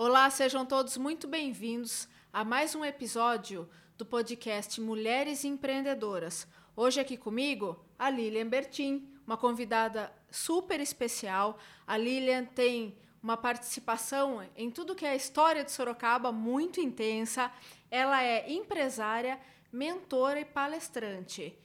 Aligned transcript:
Olá, 0.00 0.30
sejam 0.30 0.64
todos 0.64 0.96
muito 0.96 1.26
bem-vindos 1.26 2.06
a 2.32 2.44
mais 2.44 2.72
um 2.72 2.84
episódio 2.84 3.68
do 3.96 4.06
podcast 4.06 4.80
Mulheres 4.80 5.44
Empreendedoras. 5.44 6.46
Hoje 6.76 7.00
aqui 7.00 7.16
comigo 7.16 7.84
a 7.98 8.08
Lilian 8.08 8.46
Bertin, 8.46 9.08
uma 9.26 9.36
convidada 9.36 10.12
super 10.30 10.78
especial. 10.78 11.58
A 11.84 11.96
Lilian 11.96 12.44
tem 12.44 12.96
uma 13.20 13.36
participação 13.36 14.40
em 14.54 14.70
tudo 14.70 14.94
que 14.94 15.04
é 15.04 15.10
a 15.10 15.16
história 15.16 15.64
de 15.64 15.72
Sorocaba 15.72 16.30
muito 16.30 16.78
intensa. 16.78 17.50
Ela 17.90 18.22
é 18.22 18.52
empresária, 18.52 19.36
mentora 19.72 20.38
e 20.38 20.44
palestrante. 20.44 21.58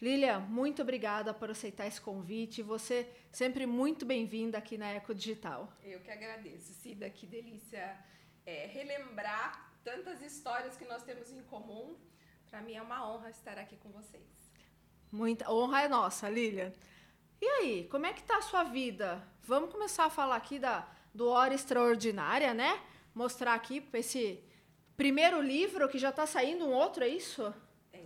Lilian, 0.00 0.38
muito 0.40 0.82
obrigada 0.82 1.34
por 1.34 1.50
aceitar 1.50 1.86
esse 1.86 2.00
convite. 2.00 2.62
Você 2.62 3.10
sempre 3.32 3.66
muito 3.66 4.06
bem-vinda 4.06 4.56
aqui 4.56 4.78
na 4.78 4.90
Eco 4.92 5.12
Digital. 5.12 5.72
Eu 5.82 5.98
que 6.00 6.10
agradeço, 6.10 6.72
Cida. 6.72 7.10
Que 7.10 7.26
delícia 7.26 7.98
é, 8.46 8.66
relembrar 8.66 9.72
tantas 9.82 10.22
histórias 10.22 10.76
que 10.76 10.84
nós 10.84 11.02
temos 11.02 11.32
em 11.32 11.42
comum. 11.42 11.96
Para 12.48 12.62
mim 12.62 12.74
é 12.74 12.82
uma 12.82 13.10
honra 13.10 13.30
estar 13.30 13.58
aqui 13.58 13.76
com 13.76 13.90
vocês. 13.90 14.22
Muita 15.10 15.50
honra 15.50 15.82
é 15.82 15.88
nossa, 15.88 16.28
Lilian. 16.28 16.72
E 17.40 17.46
aí, 17.46 17.88
como 17.90 18.06
é 18.06 18.12
que 18.12 18.22
tá 18.22 18.38
a 18.38 18.42
sua 18.42 18.62
vida? 18.62 19.26
Vamos 19.42 19.72
começar 19.72 20.04
a 20.04 20.10
falar 20.10 20.36
aqui 20.36 20.60
da 20.60 20.88
do 21.12 21.28
Hora 21.28 21.54
Extraordinária, 21.54 22.54
né? 22.54 22.80
Mostrar 23.12 23.54
aqui 23.54 23.84
esse 23.94 24.40
primeiro 24.96 25.42
livro 25.42 25.88
que 25.88 25.98
já 25.98 26.10
está 26.10 26.24
saindo 26.26 26.66
um 26.66 26.72
outro, 26.72 27.02
é 27.02 27.08
isso? 27.08 27.52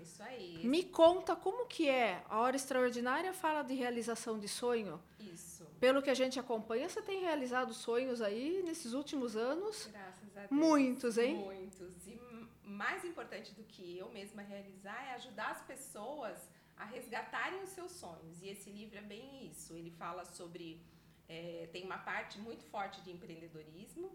Isso 0.03 0.23
aí. 0.23 0.61
Me 0.65 0.85
conta 0.85 1.35
como 1.37 1.67
que 1.67 1.89
é. 1.89 2.23
A 2.29 2.41
Hora 2.41 2.57
Extraordinária 2.57 3.33
fala 3.33 3.63
de 3.63 3.75
realização 3.75 4.39
de 4.39 4.49
sonho. 4.49 5.01
Isso. 5.19 5.65
Pelo 5.79 6.03
que 6.03 6.11
a 6.11 6.15
gente 6.15 6.39
acompanha, 6.39 6.89
você 6.89 7.01
tem 7.03 7.21
realizado 7.21 7.73
sonhos 7.73 8.21
aí 8.21 8.63
nesses 8.65 8.93
últimos 8.93 9.37
anos. 9.37 9.89
Graças 9.91 10.37
a 10.37 10.41
Deus. 10.41 10.51
Muitos, 10.51 11.19
hein? 11.19 11.37
Muitos. 11.37 12.07
E 12.07 12.21
mais 12.63 13.05
importante 13.05 13.53
do 13.55 13.65
que 13.65 13.99
eu 13.99 14.09
mesma 14.11 14.43
realizar 14.43 15.01
é 15.09 15.15
ajudar 15.15 15.51
as 15.53 15.63
pessoas 15.63 16.39
a 16.77 16.85
resgatarem 16.85 17.63
os 17.63 17.71
seus 17.71 17.93
sonhos. 17.93 18.43
E 18.43 18.49
esse 18.49 18.71
livro 18.71 18.99
é 18.99 19.03
bem 19.03 19.47
isso. 19.47 19.77
Ele 19.77 19.91
fala 19.91 20.25
sobre. 20.25 20.81
É, 21.29 21.69
tem 21.73 21.85
uma 21.85 21.99
parte 21.99 22.39
muito 22.39 22.65
forte 22.65 23.01
de 23.03 23.11
empreendedorismo, 23.11 24.11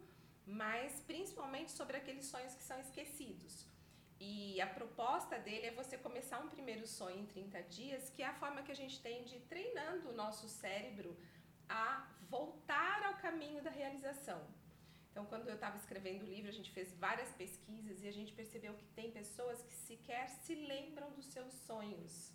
mas 0.46 1.02
principalmente 1.08 1.72
sobre 1.72 1.98
aqueles 1.98 2.26
sonhos 2.26 2.54
que 2.54 2.64
são 2.64 2.80
esquecidos. 2.80 3.66
E 4.20 4.60
a 4.60 4.68
proposta 4.68 5.38
dele 5.38 5.68
é 5.68 5.72
você 5.72 5.98
começar 5.98 6.40
um 6.40 6.50
primeiro 6.50 6.88
sonho 6.88 7.20
em 7.20 7.26
30 7.26 7.62
dias, 7.64 8.10
que 8.10 8.24
é 8.24 8.28
a 8.28 8.34
forma 8.34 8.64
que 8.64 8.72
a 8.72 8.76
gente 8.76 9.00
tem 9.02 9.24
de 9.24 9.40
treinando 9.42 10.10
o 10.10 10.14
nosso 10.14 10.48
cérebro 10.50 11.16
a 11.70 12.08
voltar 12.30 13.04
ao 13.04 13.16
caminho 13.16 13.62
da 13.62 13.70
realização. 13.70 14.42
Então, 15.12 15.26
quando 15.26 15.48
eu 15.48 15.56
estava 15.56 15.78
escrevendo 15.78 16.24
o 16.24 16.26
livro, 16.28 16.50
a 16.50 16.54
gente 16.54 16.72
fez 16.72 16.94
várias 16.94 17.32
pesquisas 17.34 18.04
e 18.04 18.08
a 18.08 18.12
gente 18.12 18.34
percebeu 18.34 18.74
que 18.76 18.86
tem 18.88 19.12
pessoas 19.12 19.62
que 19.64 19.74
sequer 19.74 20.30
se 20.30 20.54
lembram 20.54 21.12
dos 21.12 21.26
seus 21.26 21.52
sonhos. 21.54 22.32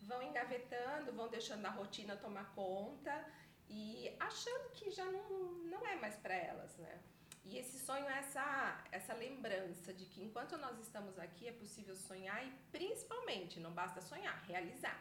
Vão 0.00 0.22
engavetando, 0.22 1.12
vão 1.12 1.28
deixando 1.28 1.66
a 1.66 1.70
rotina 1.70 2.16
tomar 2.16 2.52
conta 2.54 3.14
e 3.68 4.14
achando 4.18 4.70
que 4.72 4.90
já 4.90 5.04
não, 5.04 5.52
não 5.72 5.86
é 5.86 5.96
mais 5.96 6.16
para 6.16 6.34
elas, 6.34 6.76
né? 6.78 7.00
E 7.48 7.58
esse 7.58 7.78
sonho 7.78 8.06
é 8.08 8.18
essa, 8.18 8.84
essa 8.90 9.14
lembrança 9.14 9.94
de 9.94 10.04
que 10.06 10.22
enquanto 10.22 10.56
nós 10.58 10.78
estamos 10.80 11.16
aqui 11.18 11.46
é 11.46 11.52
possível 11.52 11.94
sonhar 11.94 12.44
e 12.44 12.50
principalmente, 12.72 13.60
não 13.60 13.70
basta 13.70 14.00
sonhar, 14.00 14.42
realizar. 14.46 15.00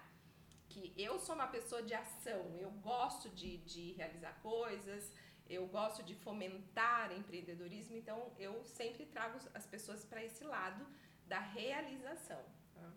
Que 0.70 0.94
eu 0.96 1.18
sou 1.20 1.34
uma 1.34 1.48
pessoa 1.48 1.82
de 1.82 1.94
ação, 1.94 2.56
eu 2.60 2.70
gosto 2.72 3.30
de, 3.30 3.58
de 3.58 3.94
realizar 3.94 4.34
coisas, 4.44 5.12
eu 5.50 5.66
gosto 5.68 6.04
de 6.04 6.14
fomentar 6.16 7.12
empreendedorismo, 7.12 7.96
então 7.96 8.32
eu 8.38 8.64
sempre 8.66 9.06
trago 9.06 9.40
as 9.54 9.66
pessoas 9.66 10.06
para 10.06 10.24
esse 10.24 10.44
lado 10.44 10.86
da 11.26 11.40
realização. 11.40 12.44
Tá? 12.76 12.92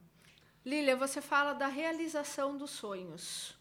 Lília, 0.64 0.94
você 0.96 1.22
fala 1.22 1.54
da 1.54 1.68
realização 1.68 2.56
dos 2.56 2.70
sonhos. 2.70 3.56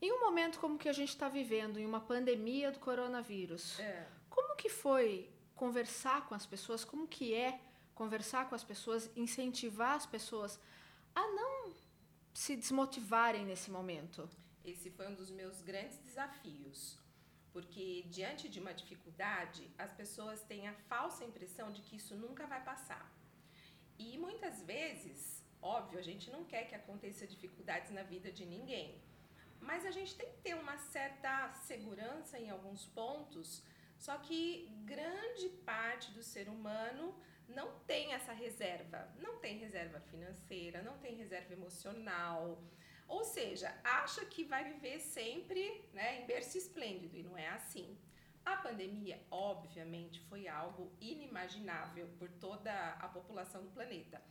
Em 0.00 0.12
um 0.12 0.20
momento 0.20 0.60
como 0.60 0.78
que 0.78 0.88
a 0.88 0.92
gente 0.92 1.08
está 1.08 1.28
vivendo, 1.28 1.78
em 1.80 1.86
uma 1.86 2.00
pandemia 2.00 2.70
do 2.70 2.78
coronavírus, 2.78 3.80
É. 3.80 4.17
como 4.38 4.54
que 4.54 4.68
foi 4.68 5.08
conversar 5.56 6.18
com 6.28 6.34
as 6.40 6.46
pessoas? 6.46 6.84
Como 6.84 7.08
que 7.08 7.34
é 7.34 7.60
conversar 7.92 8.48
com 8.48 8.54
as 8.54 8.62
pessoas, 8.62 9.10
incentivar 9.16 9.94
as 9.96 10.06
pessoas 10.06 10.60
a 11.12 11.24
não 11.38 11.74
se 12.32 12.54
desmotivarem 12.54 13.44
nesse 13.44 13.68
momento? 13.68 14.30
Esse 14.64 14.90
foi 14.96 15.08
um 15.08 15.16
dos 15.20 15.30
meus 15.40 15.60
grandes 15.60 15.98
desafios, 15.98 16.96
porque 17.52 18.04
diante 18.16 18.48
de 18.48 18.60
uma 18.60 18.72
dificuldade, 18.72 19.68
as 19.76 19.92
pessoas 20.00 20.40
têm 20.50 20.68
a 20.68 20.74
falsa 20.90 21.24
impressão 21.24 21.72
de 21.72 21.82
que 21.82 21.96
isso 21.96 22.14
nunca 22.14 22.46
vai 22.46 22.62
passar. 22.62 23.04
E 23.98 24.16
muitas 24.18 24.62
vezes, 24.62 25.42
óbvio, 25.60 25.98
a 25.98 26.06
gente 26.10 26.30
não 26.30 26.44
quer 26.44 26.68
que 26.68 26.76
aconteça 26.76 27.26
dificuldades 27.26 27.90
na 27.90 28.04
vida 28.04 28.30
de 28.30 28.46
ninguém, 28.46 29.02
mas 29.60 29.84
a 29.84 29.90
gente 29.90 30.14
tem 30.14 30.30
que 30.30 30.42
ter 30.46 30.54
uma 30.54 30.78
certa 30.78 31.52
segurança 31.70 32.38
em 32.38 32.48
alguns 32.50 32.86
pontos, 32.86 33.64
só 33.98 34.16
que 34.18 34.68
grande 34.84 35.48
parte 35.66 36.12
do 36.12 36.22
ser 36.22 36.48
humano 36.48 37.14
não 37.48 37.78
tem 37.80 38.12
essa 38.12 38.32
reserva, 38.32 39.12
não 39.18 39.38
tem 39.38 39.58
reserva 39.58 40.00
financeira, 40.00 40.82
não 40.82 40.98
tem 40.98 41.16
reserva 41.16 41.52
emocional, 41.52 42.62
ou 43.08 43.24
seja, 43.24 43.74
acha 43.82 44.24
que 44.26 44.44
vai 44.44 44.64
viver 44.72 45.00
sempre 45.00 45.84
né, 45.92 46.20
em 46.20 46.26
berço 46.26 46.56
esplêndido 46.58 47.16
e 47.16 47.22
não 47.22 47.36
é 47.36 47.48
assim. 47.48 47.98
A 48.44 48.56
pandemia, 48.56 49.20
obviamente, 49.30 50.20
foi 50.20 50.46
algo 50.46 50.92
inimaginável 51.00 52.06
por 52.18 52.30
toda 52.30 52.72
a 52.94 53.08
população 53.08 53.62
do 53.62 53.70
planeta. 53.70 54.22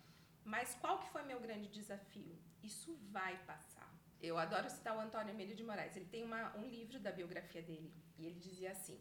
Mas 0.43 0.75
qual 0.75 0.99
que 0.99 1.09
foi 1.09 1.23
meu 1.23 1.39
grande 1.39 1.67
desafio? 1.69 2.35
Isso 2.63 2.95
vai 3.11 3.37
passar. 3.45 3.91
Eu 4.21 4.37
adoro 4.37 4.69
citar 4.69 4.95
o 4.95 4.99
Antônio 4.99 5.33
Emílio 5.33 5.55
de 5.55 5.63
Moraes. 5.63 5.95
Ele 5.95 6.05
tem 6.05 6.23
uma, 6.23 6.55
um 6.55 6.65
livro 6.67 6.99
da 6.99 7.11
biografia 7.11 7.61
dele 7.61 7.93
e 8.17 8.25
ele 8.25 8.39
dizia 8.39 8.71
assim: 8.71 8.99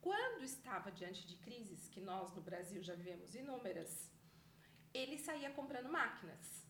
quando 0.00 0.42
estava 0.42 0.90
diante 0.90 1.26
de 1.26 1.36
crises, 1.36 1.88
que 1.88 2.00
nós 2.00 2.34
no 2.34 2.40
Brasil 2.40 2.82
já 2.82 2.94
vivemos 2.94 3.34
inúmeras, 3.34 4.10
ele 4.94 5.18
saía 5.18 5.50
comprando 5.50 5.90
máquinas. 5.90 6.60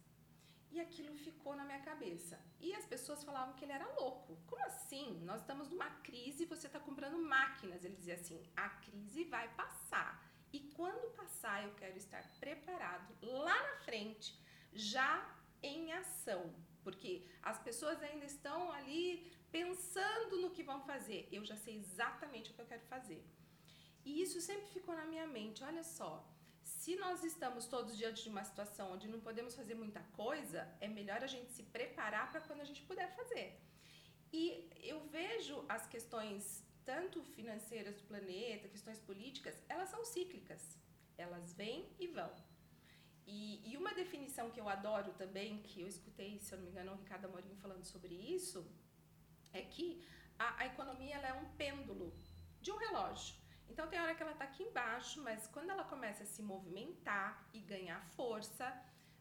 E 0.73 0.81
aquilo 0.81 1.17
ficou 1.17 1.57
na 1.57 1.65
minha 1.65 1.81
cabeça. 1.81 2.39
E 2.61 2.73
as 2.75 2.85
pessoas 2.87 3.25
falavam 3.25 3.55
que 3.55 3.65
ele 3.65 3.73
era 3.73 3.93
louco. 4.01 4.39
Como 4.47 4.65
assim? 4.65 5.21
Nós 5.25 5.41
estamos 5.41 5.69
numa 5.69 5.91
crise 6.01 6.45
e 6.45 6.47
você 6.47 6.69
está 6.69 6.79
comprando 6.79 7.19
máquinas. 7.19 7.85
Ele 7.85 7.97
dizia 7.97 8.15
assim: 8.15 8.41
a 8.57 8.69
crise 8.69 9.25
vai 9.25 9.49
passar. 9.55 10.25
E 10.53 10.61
quando 10.77 11.15
passar, 11.17 11.65
eu 11.65 11.75
quero 11.75 11.97
estar 11.97 12.23
preparado 12.39 13.13
lá 13.21 13.61
na 13.63 13.77
frente, 13.85 14.39
já 14.73 15.37
em 15.63 15.93
ação. 15.93 16.55
Porque 16.85 17.27
as 17.43 17.59
pessoas 17.59 18.01
ainda 18.03 18.25
estão 18.25 18.73
ali 18.73 19.31
pensando 19.51 20.41
no 20.43 20.51
que 20.51 20.63
vão 20.63 20.81
fazer. 20.81 21.29
Eu 21.31 21.45
já 21.45 21.57
sei 21.57 21.77
exatamente 21.79 22.51
o 22.51 22.55
que 22.55 22.61
eu 22.61 22.67
quero 22.67 22.85
fazer. 22.95 23.23
E 24.05 24.23
isso 24.23 24.41
sempre 24.41 24.69
ficou 24.69 24.95
na 24.95 25.05
minha 25.05 25.27
mente. 25.27 25.63
Olha 25.63 25.83
só, 25.83 26.13
se 26.63 26.97
nós 26.97 27.23
estamos 27.25 27.67
todos 27.67 27.97
diante 27.97 28.23
de 28.23 28.29
uma 28.29 28.45
situação 28.45 28.93
onde 28.93 29.09
não 29.09 29.21
podemos 29.21 29.55
fazer 29.55 29.75
muita 29.75 30.01
coisa, 30.23 30.69
é 30.81 30.89
melhor 30.89 31.23
a 31.23 31.27
gente 31.27 31.51
se 31.53 31.63
preparar 31.63 32.31
para 32.31 32.41
quando 32.41 32.61
a 32.61 32.65
gente 32.65 32.83
puder 32.83 33.15
fazer. 33.15 33.61
E 34.33 34.71
eu 34.83 35.01
vejo 35.09 35.65
as 35.69 35.87
questões, 35.87 36.65
tanto 36.85 37.23
financeiras 37.23 37.97
do 37.97 38.05
planeta, 38.05 38.69
questões 38.69 38.99
políticas, 38.99 39.55
elas 39.69 39.89
são 39.89 40.05
cíclicas. 40.05 40.63
Elas 41.19 41.53
vêm 41.53 41.87
e 41.99 42.07
vão. 42.07 42.33
E, 43.27 43.61
e 43.71 43.77
uma 43.77 43.93
definição 43.93 44.51
que 44.51 44.61
eu 44.61 44.69
adoro 44.69 45.13
também, 45.13 45.63
que 45.63 45.81
eu 45.83 45.89
escutei, 45.89 46.39
se 46.41 46.53
eu 46.53 46.59
não 46.59 46.65
me 46.65 46.71
engano, 46.71 46.93
o 46.93 46.97
Ricardo 46.97 47.27
Amorim 47.27 47.55
falando 47.57 47.85
sobre 47.85 48.15
isso, 48.15 48.67
é 49.53 49.63
que 49.63 50.05
a, 50.39 50.63
a 50.63 50.67
economia 50.67 51.17
é 51.17 51.35
um 51.35 51.47
pêndulo 51.63 52.13
de 52.61 52.71
um 52.71 52.77
relógio. 52.77 53.35
Então 53.69 53.89
tem 53.89 54.01
hora 54.01 54.15
que 54.15 54.23
ela 54.23 54.33
está 54.33 54.45
aqui 54.45 54.63
embaixo, 54.65 55.23
mas 55.23 55.47
quando 55.47 55.71
ela 55.71 55.85
começa 55.85 56.25
a 56.25 56.27
se 56.27 56.43
movimentar 56.43 57.49
e 57.53 57.61
ganhar 57.61 58.01
força, 58.17 58.67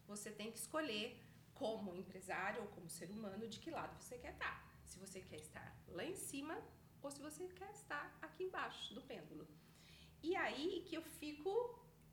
você 0.08 0.32
tem 0.32 0.52
que 0.52 0.58
escolher 0.58 1.22
como 1.54 1.96
empresário 1.96 2.62
ou 2.62 2.68
como 2.70 2.90
ser 2.90 3.10
humano 3.12 3.48
de 3.48 3.60
que 3.60 3.70
lado 3.70 3.96
você 4.02 4.18
quer 4.18 4.34
estar. 4.34 4.58
Se 4.86 4.98
você 4.98 5.22
quer 5.22 5.40
estar 5.40 5.76
lá 5.90 6.04
em 6.04 6.16
cima 6.16 6.60
ou 7.02 7.12
se 7.12 7.22
você 7.22 7.48
quer 7.50 7.72
estar 7.72 8.18
aqui 8.22 8.44
embaixo 8.46 8.94
do 8.94 9.02
pêndulo. 9.02 9.48
E 10.22 10.36
aí 10.36 10.84
que 10.88 10.96
eu 10.96 11.02
fico, 11.02 11.54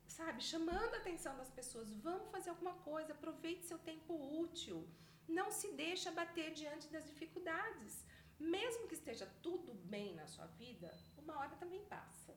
sabe, 0.06 0.42
chamando 0.42 0.94
a 0.94 0.98
atenção 0.98 1.36
das 1.36 1.50
pessoas, 1.50 1.90
vamos 1.90 2.30
fazer 2.30 2.50
alguma 2.50 2.74
coisa, 2.74 3.12
aproveite 3.12 3.64
seu 3.64 3.78
tempo 3.78 4.14
útil. 4.40 4.88
Não 5.28 5.50
se 5.50 5.72
deixa 5.72 6.10
bater 6.10 6.52
diante 6.52 6.88
das 6.88 7.06
dificuldades. 7.06 8.04
Mesmo 8.38 8.86
que 8.86 8.94
esteja 8.94 9.26
tudo 9.42 9.74
bem 9.74 10.14
na 10.14 10.26
sua 10.26 10.46
vida, 10.46 10.92
uma 11.16 11.38
hora 11.38 11.56
também 11.56 11.84
passa. 11.86 12.36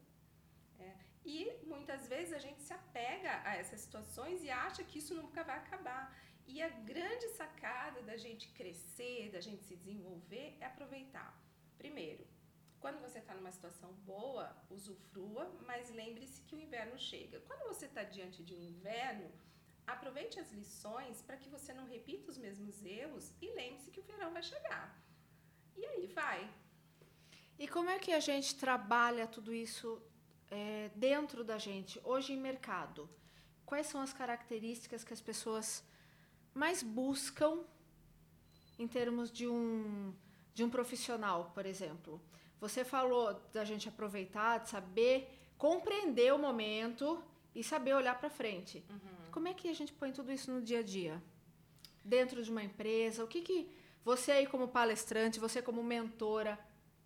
É. 0.79 0.95
E 1.25 1.51
muitas 1.65 2.07
vezes 2.07 2.33
a 2.33 2.39
gente 2.39 2.61
se 2.61 2.73
apega 2.73 3.41
a 3.43 3.55
essas 3.55 3.81
situações 3.81 4.43
e 4.43 4.49
acha 4.49 4.83
que 4.83 4.99
isso 4.99 5.13
nunca 5.13 5.43
vai 5.43 5.57
acabar. 5.57 6.17
E 6.47 6.61
a 6.61 6.69
grande 6.69 7.27
sacada 7.29 8.01
da 8.01 8.17
gente 8.17 8.47
crescer, 8.53 9.29
da 9.29 9.41
gente 9.41 9.63
se 9.63 9.75
desenvolver, 9.75 10.57
é 10.59 10.65
aproveitar. 10.65 11.37
Primeiro, 11.77 12.25
Quando 12.79 13.01
você 13.01 13.19
está 13.19 13.33
numa 13.33 13.51
situação 13.51 13.91
boa, 14.05 14.55
usufrua, 14.69 15.51
mas 15.65 15.89
lembre-se 15.89 16.41
que 16.43 16.55
o 16.55 16.61
inverno 16.61 16.97
chega. 16.97 17.41
Quando 17.41 17.67
você 17.67 17.85
está 17.87 18.03
diante 18.03 18.41
de 18.41 18.53
um 18.53 18.61
inverno, 18.61 19.29
aproveite 19.93 20.39
as 20.39 20.51
lições 20.51 21.21
para 21.21 21.37
que 21.37 21.49
você 21.49 21.73
não 21.73 21.85
repita 21.85 22.31
os 22.31 22.37
mesmos 22.37 22.83
erros 22.85 23.33
e 23.41 23.51
lembre-se 23.53 23.91
que 23.91 23.99
o 23.99 24.03
verão 24.03 24.31
vai 24.31 24.43
chegar. 24.43 24.85
E 25.75 25.85
aí 25.85 26.07
vai. 26.07 26.49
E 27.57 27.67
como 27.67 27.89
é 27.89 27.99
que 27.99 28.13
a 28.13 28.19
gente 28.19 28.55
trabalha 28.55 29.27
tudo 29.27 29.53
isso 29.53 30.01
é, 30.49 30.89
dentro 30.95 31.43
da 31.43 31.57
gente, 31.57 31.99
hoje 32.03 32.33
em 32.33 32.37
mercado? 32.37 33.09
Quais 33.65 33.87
são 33.87 34.01
as 34.01 34.13
características 34.13 35.03
que 35.03 35.13
as 35.13 35.21
pessoas 35.21 35.83
mais 36.53 36.81
buscam 36.81 37.63
em 38.77 38.87
termos 38.87 39.31
de 39.31 39.47
um, 39.47 40.13
de 40.53 40.63
um 40.63 40.69
profissional, 40.69 41.51
por 41.53 41.65
exemplo? 41.65 42.21
Você 42.59 42.83
falou 42.83 43.33
da 43.53 43.63
gente 43.63 43.87
aproveitar, 43.87 44.59
de 44.59 44.69
saber 44.69 45.39
compreender 45.57 46.33
o 46.33 46.39
momento 46.39 47.21
e 47.53 47.63
saber 47.63 47.93
olhar 47.93 48.17
para 48.19 48.29
frente. 48.29 48.83
Uhum. 48.89 49.31
Como 49.31 49.47
é 49.47 49.53
que 49.53 49.67
a 49.69 49.73
gente 49.73 49.93
põe 49.93 50.11
tudo 50.11 50.31
isso 50.31 50.51
no 50.51 50.61
dia 50.61 50.79
a 50.79 50.83
dia? 50.83 51.21
Dentro 52.03 52.43
de 52.43 52.49
uma 52.49 52.63
empresa, 52.63 53.23
o 53.23 53.27
que 53.27 53.41
que 53.41 53.71
você 54.03 54.31
aí 54.31 54.47
como 54.47 54.67
palestrante, 54.67 55.39
você 55.39 55.61
como 55.61 55.83
mentora, 55.83 56.57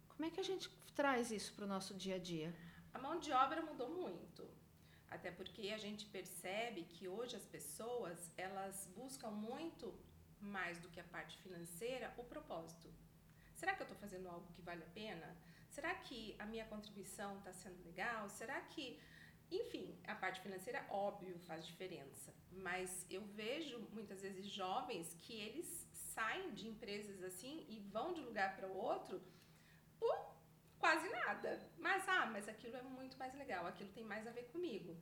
como 0.09 0.25
é 0.25 0.29
que 0.29 0.39
a 0.39 0.43
gente 0.43 0.69
traz 0.95 1.31
isso 1.31 1.53
para 1.53 1.65
o 1.65 1.67
nosso 1.67 1.93
dia 1.93 2.15
a 2.15 2.19
dia? 2.19 2.53
A 2.93 2.99
mão 2.99 3.19
de 3.19 3.31
obra 3.31 3.61
mudou 3.61 3.89
muito. 3.89 4.47
Até 5.09 5.29
porque 5.31 5.69
a 5.69 5.77
gente 5.77 6.05
percebe 6.05 6.83
que 6.83 7.07
hoje 7.07 7.35
as 7.35 7.45
pessoas, 7.45 8.31
elas 8.35 8.89
buscam 8.95 9.29
muito 9.29 9.93
mais 10.39 10.77
do 10.79 10.89
que 10.89 10.99
a 10.99 11.03
parte 11.03 11.37
financeira, 11.37 12.13
o 12.17 12.23
propósito. 12.23 12.89
Será 13.55 13.73
que 13.75 13.81
eu 13.81 13.85
estou 13.85 13.97
fazendo 13.97 14.27
algo 14.27 14.51
que 14.53 14.61
vale 14.61 14.83
a 14.83 14.87
pena? 14.87 15.35
Será 15.69 15.93
que 15.95 16.35
a 16.39 16.45
minha 16.45 16.65
contribuição 16.65 17.37
está 17.37 17.53
sendo 17.53 17.83
legal? 17.83 18.29
Será 18.29 18.59
que 18.61 18.99
enfim, 19.57 19.95
a 20.07 20.15
parte 20.15 20.41
financeira, 20.41 20.85
óbvio, 20.89 21.37
faz 21.39 21.65
diferença. 21.65 22.33
Mas 22.51 23.05
eu 23.09 23.21
vejo 23.21 23.79
muitas 23.91 24.21
vezes 24.21 24.45
jovens 24.47 25.15
que 25.21 25.33
eles 25.33 25.87
saem 25.91 26.51
de 26.53 26.67
empresas 26.67 27.23
assim 27.23 27.65
e 27.67 27.79
vão 27.79 28.13
de 28.13 28.21
um 28.21 28.25
lugar 28.25 28.55
para 28.55 28.67
o 28.67 28.77
outro 28.77 29.21
por 29.99 30.17
quase 30.77 31.07
nada. 31.09 31.59
Mas, 31.77 32.07
ah, 32.07 32.25
mas 32.25 32.47
aquilo 32.47 32.75
é 32.75 32.81
muito 32.81 33.17
mais 33.17 33.33
legal, 33.35 33.65
aquilo 33.65 33.89
tem 33.91 34.03
mais 34.03 34.27
a 34.27 34.31
ver 34.31 34.43
comigo. 34.51 34.97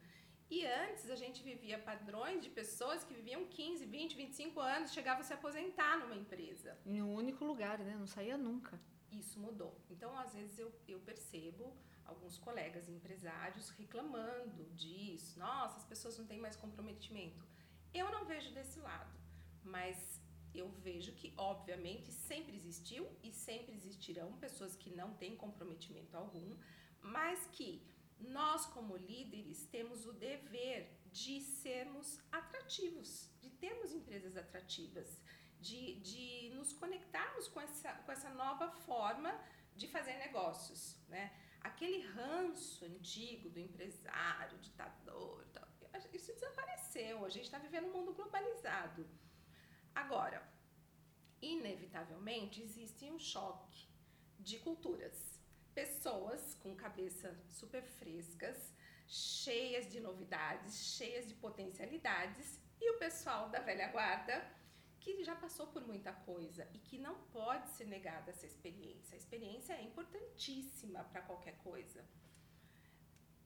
E 0.49 0.65
antes 0.65 1.09
a 1.09 1.15
gente 1.15 1.41
vivia 1.41 1.79
padrões 1.79 2.43
de 2.43 2.49
pessoas 2.49 3.03
que 3.05 3.13
viviam 3.13 3.45
15, 3.45 3.85
20, 3.85 4.15
25 4.15 4.59
anos, 4.59 4.91
chegavam 4.91 5.21
a 5.21 5.23
se 5.23 5.33
aposentar 5.33 5.97
numa 5.97 6.15
empresa. 6.15 6.77
Em 6.85 7.01
um 7.01 7.13
único 7.15 7.45
lugar, 7.45 7.79
né? 7.79 7.95
Não 7.97 8.05
saía 8.05 8.37
nunca. 8.37 8.77
Isso 9.11 9.39
mudou. 9.39 9.73
Então, 9.89 10.17
às 10.19 10.33
vezes 10.33 10.59
eu, 10.59 10.69
eu 10.87 10.99
percebo 10.99 11.73
alguns 12.11 12.37
colegas 12.37 12.87
empresários 12.87 13.69
reclamando 13.69 14.63
disso. 14.75 15.39
Nossa, 15.39 15.77
as 15.77 15.85
pessoas 15.85 16.17
não 16.17 16.25
têm 16.25 16.39
mais 16.39 16.55
comprometimento. 16.55 17.43
Eu 17.93 18.11
não 18.11 18.25
vejo 18.25 18.53
desse 18.53 18.79
lado, 18.79 19.13
mas 19.63 20.21
eu 20.53 20.69
vejo 20.69 21.13
que, 21.13 21.33
obviamente, 21.37 22.11
sempre 22.11 22.55
existiu 22.55 23.07
e 23.23 23.31
sempre 23.31 23.73
existirão 23.75 24.33
pessoas 24.33 24.75
que 24.75 24.89
não 24.89 25.13
têm 25.15 25.35
comprometimento 25.35 26.15
algum, 26.15 26.57
mas 27.01 27.47
que 27.47 27.69
nós, 28.19 28.65
como 28.67 28.95
líderes, 28.95 29.65
temos 29.65 30.05
o 30.05 30.13
dever 30.13 31.01
de 31.11 31.41
sermos 31.41 32.19
atrativos, 32.31 33.29
de 33.41 33.49
termos 33.49 33.91
empresas 33.91 34.37
atrativas, 34.37 35.19
de, 35.59 35.99
de 36.01 36.51
nos 36.55 36.73
conectarmos 36.73 37.47
com 37.47 37.59
essa, 37.61 37.93
com 37.93 38.11
essa 38.11 38.29
nova 38.29 38.69
forma 38.71 39.31
de 39.75 39.87
fazer 39.87 40.13
negócios, 40.17 40.97
né? 41.07 41.31
aquele 41.61 42.00
ranço 42.21 42.85
antigo 42.85 43.49
do 43.49 43.59
empresário, 43.59 44.57
ditador, 44.59 45.41
isso 46.13 46.33
desapareceu. 46.33 47.25
A 47.25 47.29
gente 47.29 47.45
está 47.45 47.57
vivendo 47.57 47.87
um 47.87 47.93
mundo 47.93 48.13
globalizado. 48.13 49.07
Agora, 49.93 50.39
inevitavelmente 51.41 52.61
existe 52.61 53.09
um 53.09 53.19
choque 53.19 53.87
de 54.39 54.59
culturas. 54.59 55.39
Pessoas 55.73 56.55
com 56.55 56.75
cabeça 56.75 57.35
super 57.49 57.83
frescas, 57.83 58.73
cheias 59.07 59.89
de 59.91 59.99
novidades, 59.99 60.75
cheias 60.95 61.27
de 61.27 61.35
potencialidades, 61.35 62.59
e 62.79 62.91
o 62.91 62.99
pessoal 62.99 63.49
da 63.49 63.59
velha 63.59 63.87
guarda 63.87 64.35
que 65.01 65.23
já 65.23 65.35
passou 65.35 65.67
por 65.67 65.85
muita 65.85 66.13
coisa 66.13 66.67
e 66.73 66.77
que 66.77 66.97
não 66.97 67.15
pode 67.33 67.67
ser 67.69 67.85
negada 67.85 68.29
essa 68.29 68.45
experiência. 68.45 69.15
A 69.15 69.17
experiência 69.17 69.73
é 69.73 69.83
importantíssima 69.83 71.03
para 71.05 71.21
qualquer 71.21 71.57
coisa. 71.57 72.05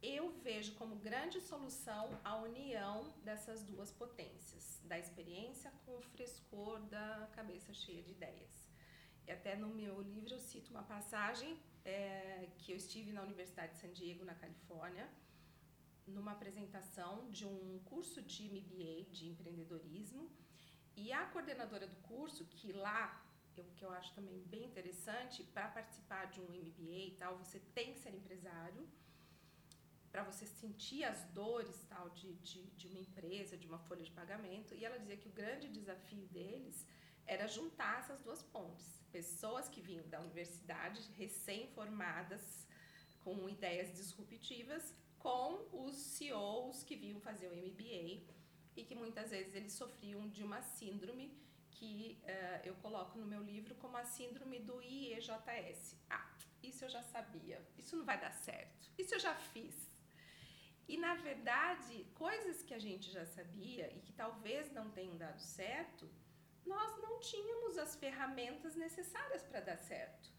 Eu 0.02 0.30
vejo 0.48 0.76
como 0.76 0.98
grande 0.98 1.40
solução 1.42 2.20
a 2.24 2.36
união 2.36 3.12
dessas 3.24 3.64
duas 3.64 3.92
potências, 3.92 4.80
da 4.84 5.00
experiência 5.00 5.72
com 5.86 5.98
o 5.98 6.02
frescor 6.02 6.80
da 6.82 7.30
cabeça 7.32 7.74
cheia 7.74 8.04
de 8.04 8.12
ideias. 8.12 8.70
E 9.26 9.32
até 9.32 9.56
no 9.56 9.70
meu 9.70 10.02
livro 10.02 10.34
eu 10.34 10.40
cito 10.40 10.72
uma 10.72 10.84
passagem 10.84 11.58
é, 11.84 12.50
que 12.60 12.74
eu 12.74 12.78
estive 12.78 13.12
na 13.12 13.24
Universidade 13.24 13.74
de 13.74 13.80
San 13.80 13.94
Diego, 13.94 14.26
na 14.26 14.36
Califórnia, 14.36 15.10
numa 16.06 16.34
apresentação 16.34 17.32
de 17.32 17.46
um 17.48 17.80
curso 17.86 18.22
de 18.22 18.44
MBA 18.50 19.10
de 19.12 19.30
empreendedorismo 19.30 20.30
a 21.26 21.32
coordenadora 21.34 21.88
do 21.88 21.96
curso, 22.12 22.46
que 22.46 22.72
lá, 22.72 23.24
eu, 23.58 23.66
que 23.76 23.84
eu 23.84 23.92
acho 23.92 24.14
também 24.14 24.38
bem 24.44 24.66
interessante, 24.66 25.44
para 25.44 25.68
participar 25.68 26.26
de 26.26 26.40
um 26.40 26.46
MBA 26.46 27.02
e 27.12 27.16
tal, 27.20 27.38
você 27.38 27.60
tem 27.74 27.94
que 27.94 28.00
ser 28.00 28.14
empresário, 28.14 28.88
para 30.12 30.24
você 30.24 30.46
sentir 30.46 31.04
as 31.04 31.22
dores 31.40 31.78
tal 31.90 32.10
de, 32.10 32.34
de, 32.36 32.64
de 32.80 32.88
uma 32.88 33.00
empresa, 33.00 33.58
de 33.58 33.68
uma 33.68 33.80
folha 33.80 34.04
de 34.04 34.12
pagamento. 34.12 34.74
E 34.74 34.86
ela 34.86 34.98
dizia 34.98 35.18
que 35.18 35.28
o 35.28 35.32
grande 35.32 35.68
desafio 35.68 36.26
deles 36.28 36.88
era 37.28 37.48
juntar 37.48 38.00
essas 38.00 38.22
duas 38.22 38.42
pontes. 38.42 39.04
Pessoas 39.12 39.68
que 39.68 39.82
vinham 39.82 40.08
da 40.08 40.22
universidade, 40.22 41.02
recém-formadas, 41.18 42.66
com 43.26 43.50
ideias 43.50 43.94
disruptivas, 43.94 44.94
com 45.18 45.68
os 45.86 45.96
CEOs 45.96 46.84
que 46.84 46.96
vinham 46.96 47.20
fazer 47.20 47.48
o 47.48 47.56
MBA 47.56 48.24
e 48.76 48.84
que 48.84 48.96
muitas 48.96 49.32
vezes 49.32 49.56
eles 49.56 49.74
sofriam 49.74 50.28
de 50.30 50.44
uma 50.44 50.62
síndrome 50.62 51.38
que 51.72 52.22
uh, 52.24 52.68
eu 52.68 52.76
coloco 52.76 53.18
no 53.18 53.26
meu 53.26 53.42
livro 53.44 53.76
como 53.76 53.98
a 53.98 54.06
síndrome 54.06 54.60
do 54.60 54.82
IEJS. 54.82 55.98
Ah, 56.10 56.30
isso 56.64 56.86
eu 56.86 56.90
já 56.90 57.04
sabia, 57.04 57.62
isso 57.78 57.96
não 57.96 58.06
vai 58.06 58.20
dar 58.20 58.32
certo, 58.32 58.90
isso 58.98 59.14
eu 59.16 59.20
já 59.20 59.36
fiz. 59.36 59.76
E 60.88 60.98
na 60.98 61.16
verdade, 61.16 62.06
coisas 62.14 62.62
que 62.64 62.74
a 62.74 62.80
gente 62.80 63.12
já 63.12 63.26
sabia 63.26 63.92
e 63.96 64.00
que 64.02 64.14
talvez 64.14 64.72
não 64.72 64.92
tenham 64.92 65.18
dado 65.18 65.40
certo, 65.40 66.10
nós 66.66 66.98
não 67.02 67.20
tínhamos 67.20 67.78
as 67.78 67.96
ferramentas 67.96 68.76
necessárias 68.76 69.44
para 69.44 69.62
dar 69.62 69.78
certo. 69.78 70.32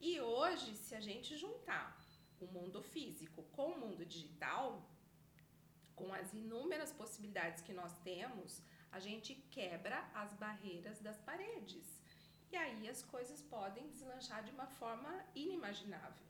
E 0.00 0.20
hoje, 0.20 0.76
se 0.76 0.94
a 0.94 1.00
gente 1.00 1.36
juntar 1.36 1.98
o 2.40 2.46
mundo 2.46 2.82
físico 2.82 3.42
com 3.52 3.72
o 3.72 3.78
mundo 3.78 4.04
digital, 4.04 4.90
com 6.00 6.12
as 6.14 6.32
inúmeras 6.32 6.92
possibilidades 6.92 7.62
que 7.62 7.74
nós 7.80 7.92
temos, 8.02 8.62
a 8.90 8.98
gente 8.98 9.34
quebra 9.50 9.98
as 10.14 10.32
barreiras 10.34 10.98
das 11.00 11.18
paredes. 11.20 11.86
E 12.50 12.56
aí 12.56 12.88
as 12.88 13.02
coisas 13.02 13.40
podem 13.42 13.88
deslanchar 13.90 14.42
de 14.42 14.50
uma 14.50 14.66
forma 14.66 15.12
inimaginável. 15.34 16.26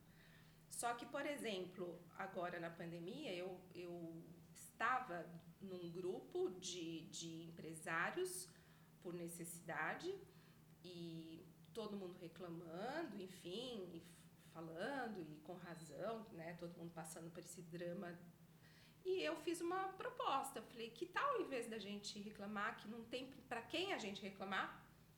Só 0.68 0.94
que, 0.94 1.06
por 1.06 1.24
exemplo, 1.24 1.86
agora 2.18 2.58
na 2.58 2.70
pandemia, 2.70 3.32
eu, 3.34 3.58
eu 3.74 4.22
estava 4.54 5.24
num 5.60 5.90
grupo 5.90 6.50
de, 6.58 7.02
de 7.18 7.44
empresários 7.44 8.48
por 9.02 9.14
necessidade 9.14 10.14
e 10.84 11.46
todo 11.72 11.96
mundo 11.96 12.16
reclamando, 12.20 13.20
enfim, 13.20 13.88
e 13.94 14.02
falando 14.52 15.20
e 15.20 15.36
com 15.46 15.54
razão, 15.54 16.26
né? 16.32 16.56
Todo 16.58 16.76
mundo 16.76 16.92
passando 16.92 17.30
por 17.30 17.40
esse 17.40 17.62
drama 17.62 18.18
e 19.10 19.24
eu 19.24 19.34
fiz 19.44 19.60
uma 19.60 19.82
proposta. 20.02 20.62
Falei, 20.62 20.90
que 20.90 21.06
tal 21.06 21.40
em 21.40 21.46
vez 21.54 21.68
da 21.68 21.78
gente 21.78 22.18
reclamar 22.28 22.76
que 22.78 22.88
não 22.94 23.02
tem 23.04 23.26
para 23.48 23.62
quem 23.62 23.92
a 23.92 23.98
gente 23.98 24.20
reclamar? 24.22 24.66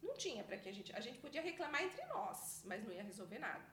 Não 0.02 0.14
tinha 0.16 0.42
para 0.42 0.56
que 0.56 0.68
a 0.68 0.74
gente. 0.76 0.90
A 1.00 1.00
gente 1.06 1.18
podia 1.18 1.42
reclamar 1.42 1.82
entre 1.82 2.04
nós, 2.06 2.62
mas 2.66 2.82
não 2.84 2.92
ia 2.92 3.02
resolver 3.02 3.38
nada. 3.38 3.64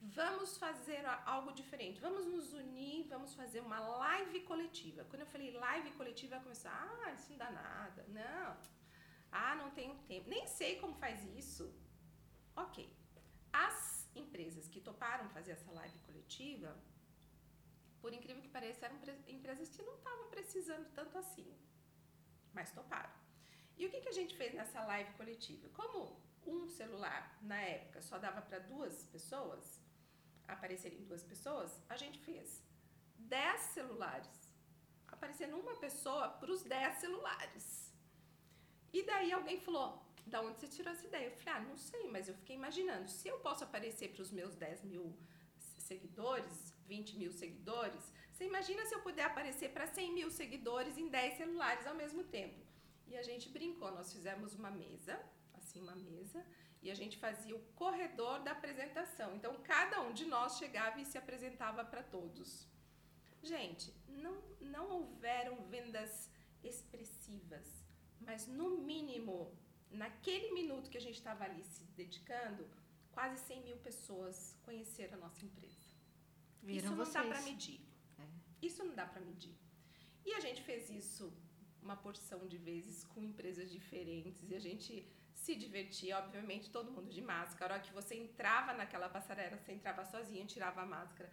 Vamos 0.00 0.56
fazer 0.58 1.02
algo 1.24 1.52
diferente. 1.52 2.00
Vamos 2.00 2.26
nos 2.26 2.52
unir, 2.52 3.06
vamos 3.08 3.34
fazer 3.34 3.60
uma 3.60 3.80
live 3.80 4.40
coletiva. 4.40 5.04
Quando 5.04 5.22
eu 5.22 5.26
falei 5.26 5.50
live 5.50 5.90
coletiva, 5.92 6.38
começou, 6.40 6.70
ah, 6.70 7.12
isso 7.14 7.30
não 7.30 7.38
dá 7.38 7.50
nada. 7.50 8.04
Não. 8.08 8.56
Ah, 9.32 9.54
não 9.56 9.70
tenho 9.70 9.94
tempo. 10.12 10.28
Nem 10.28 10.46
sei 10.46 10.78
como 10.78 10.94
faz 10.94 11.24
isso. 11.40 11.74
Ok. 12.54 12.88
As 13.52 14.08
empresas 14.14 14.68
que 14.68 14.80
toparam 14.80 15.28
fazer 15.30 15.52
essa 15.52 15.70
live 15.72 15.98
coletiva 16.00 16.76
por 18.06 18.14
incrível 18.14 18.40
que 18.40 18.48
pareça, 18.48 18.86
eram 18.86 18.98
empresas 19.26 19.68
que 19.68 19.82
não 19.82 19.94
estavam 19.96 20.28
precisando 20.30 20.88
tanto 20.94 21.18
assim, 21.18 21.52
mas 22.54 22.70
toparam. 22.70 23.10
E 23.76 23.84
o 23.84 23.90
que, 23.90 24.00
que 24.00 24.08
a 24.08 24.12
gente 24.12 24.36
fez 24.36 24.54
nessa 24.54 24.80
live 24.84 25.10
coletiva? 25.14 25.68
Como 25.70 26.16
um 26.46 26.68
celular, 26.68 27.36
na 27.42 27.60
época, 27.60 28.00
só 28.00 28.16
dava 28.16 28.40
para 28.42 28.60
duas 28.60 29.02
pessoas, 29.06 29.80
aparecerem 30.46 31.02
duas 31.02 31.24
pessoas, 31.24 31.82
a 31.88 31.96
gente 31.96 32.20
fez 32.20 32.62
10 33.18 33.60
celulares. 33.74 34.54
Aparecendo 35.08 35.56
uma 35.56 35.74
pessoa 35.74 36.28
para 36.28 36.52
os 36.52 36.62
10 36.62 36.98
celulares. 36.98 37.92
E 38.92 39.02
daí 39.02 39.32
alguém 39.32 39.58
falou: 39.58 40.00
da 40.24 40.42
onde 40.42 40.60
você 40.60 40.68
tirou 40.68 40.92
essa 40.92 41.04
ideia? 41.04 41.26
Eu 41.26 41.36
falei: 41.38 41.54
ah, 41.54 41.64
não 41.70 41.76
sei, 41.76 42.06
mas 42.08 42.28
eu 42.28 42.36
fiquei 42.36 42.54
imaginando. 42.54 43.10
Se 43.10 43.26
eu 43.26 43.40
posso 43.40 43.64
aparecer 43.64 44.12
para 44.12 44.22
os 44.22 44.30
meus 44.30 44.54
10 44.54 44.84
mil 44.84 45.12
seguidores, 45.58 46.75
20 46.86 47.16
mil 47.20 47.32
seguidores, 47.32 48.04
você 48.32 48.44
imagina 48.44 48.84
se 48.86 48.94
eu 48.94 49.00
puder 49.00 49.24
aparecer 49.24 49.70
para 49.70 49.86
100 49.86 50.12
mil 50.12 50.30
seguidores 50.30 50.98
em 50.98 51.08
10 51.08 51.38
celulares 51.38 51.86
ao 51.86 51.94
mesmo 51.94 52.22
tempo. 52.24 52.60
E 53.06 53.16
a 53.16 53.22
gente 53.22 53.48
brincou, 53.48 53.90
nós 53.92 54.12
fizemos 54.12 54.54
uma 54.54 54.70
mesa, 54.70 55.18
assim, 55.54 55.80
uma 55.80 55.96
mesa, 55.96 56.44
e 56.82 56.90
a 56.90 56.94
gente 56.94 57.16
fazia 57.18 57.56
o 57.56 57.64
corredor 57.74 58.40
da 58.40 58.52
apresentação. 58.52 59.34
Então, 59.34 59.52
cada 59.62 60.02
um 60.02 60.12
de 60.12 60.24
nós 60.24 60.58
chegava 60.58 61.00
e 61.00 61.06
se 61.06 61.16
apresentava 61.16 61.84
para 61.84 62.02
todos. 62.02 62.68
Gente, 63.42 63.94
não, 64.08 64.34
não 64.60 64.90
houveram 64.90 65.56
vendas 65.74 66.30
expressivas, 66.62 67.66
mas 68.20 68.46
no 68.46 68.68
mínimo, 68.78 69.56
naquele 69.90 70.52
minuto 70.52 70.90
que 70.90 70.98
a 70.98 71.06
gente 71.06 71.18
estava 71.18 71.44
ali 71.44 71.62
se 71.62 71.84
dedicando, 72.00 72.68
quase 73.12 73.38
100 73.46 73.62
mil 73.62 73.76
pessoas 73.78 74.56
conheceram 74.62 75.14
a 75.14 75.20
nossa 75.22 75.44
empresa. 75.44 75.85
Viram 76.66 76.78
isso 76.78 76.96
não 76.96 77.04
vocês. 77.04 77.14
dá 77.14 77.30
para 77.32 77.42
medir. 77.42 77.80
É. 78.18 78.24
Isso 78.68 78.84
não 78.84 78.94
dá 79.00 79.06
para 79.06 79.20
medir. 79.20 79.54
E 80.24 80.34
a 80.34 80.40
gente 80.40 80.60
fez 80.62 80.90
isso 80.90 81.32
uma 81.80 81.96
porção 81.96 82.40
de 82.52 82.58
vezes 82.58 83.04
com 83.04 83.22
empresas 83.22 83.70
diferentes 83.70 84.42
e 84.50 84.54
a 84.56 84.58
gente 84.58 84.92
se 85.32 85.54
divertia, 85.54 86.18
obviamente, 86.18 86.70
todo 86.76 86.90
mundo 86.90 87.10
de 87.18 87.22
máscara. 87.22 87.74
A 87.74 87.76
hora 87.76 87.86
que 87.86 87.92
você 87.92 88.16
entrava 88.16 88.72
naquela 88.72 89.08
passarela, 89.08 89.56
você 89.56 89.72
entrava 89.72 90.04
sozinha, 90.04 90.44
tirava 90.44 90.82
a 90.82 90.86
máscara. 90.86 91.30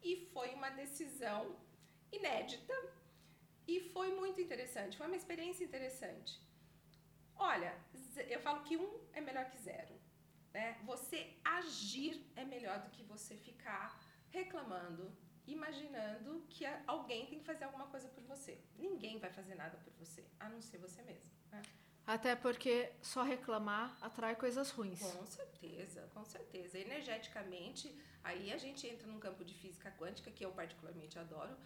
E 0.00 0.28
foi 0.32 0.54
uma 0.54 0.70
decisão 0.70 1.56
inédita 2.12 2.76
e 3.66 3.80
foi 3.94 4.14
muito 4.14 4.40
interessante, 4.40 4.96
foi 4.96 5.08
uma 5.08 5.16
experiência 5.16 5.64
interessante. 5.64 6.40
Olha, 7.34 7.76
eu 8.28 8.40
falo 8.40 8.62
que 8.62 8.76
um 8.76 9.00
é 9.12 9.20
melhor 9.20 9.46
que 9.50 9.58
zero. 9.58 9.94
Né? 10.54 10.78
Você 10.84 11.36
agir 11.44 12.24
é 12.36 12.44
melhor 12.44 12.78
do 12.84 12.90
que 12.90 13.02
você 13.02 13.36
ficar 13.36 14.00
reclamando, 14.30 15.12
imaginando 15.46 16.44
que 16.48 16.64
alguém 16.86 17.26
tem 17.26 17.38
que 17.38 17.44
fazer 17.44 17.64
alguma 17.64 17.86
coisa 17.86 18.08
por 18.08 18.22
você. 18.24 18.58
Ninguém 18.78 19.18
vai 19.18 19.30
fazer 19.30 19.54
nada 19.54 19.76
por 19.78 19.92
você, 19.94 20.24
a 20.38 20.48
não 20.48 20.60
ser 20.60 20.78
você 20.78 21.02
mesmo. 21.02 21.30
Né? 21.50 21.62
Até 22.06 22.36
porque 22.36 22.92
só 23.02 23.22
reclamar 23.22 23.96
atrai 24.00 24.36
coisas 24.36 24.70
ruins. 24.70 25.00
Com 25.00 25.26
certeza, 25.26 26.08
com 26.14 26.24
certeza. 26.24 26.78
Energeticamente, 26.78 27.92
aí 28.22 28.52
a 28.52 28.56
gente 28.56 28.86
entra 28.86 29.06
num 29.08 29.18
campo 29.18 29.44
de 29.44 29.54
física 29.54 29.90
quântica 29.98 30.30
que 30.30 30.44
eu 30.44 30.52
particularmente 30.52 31.18
adoro, 31.18 31.56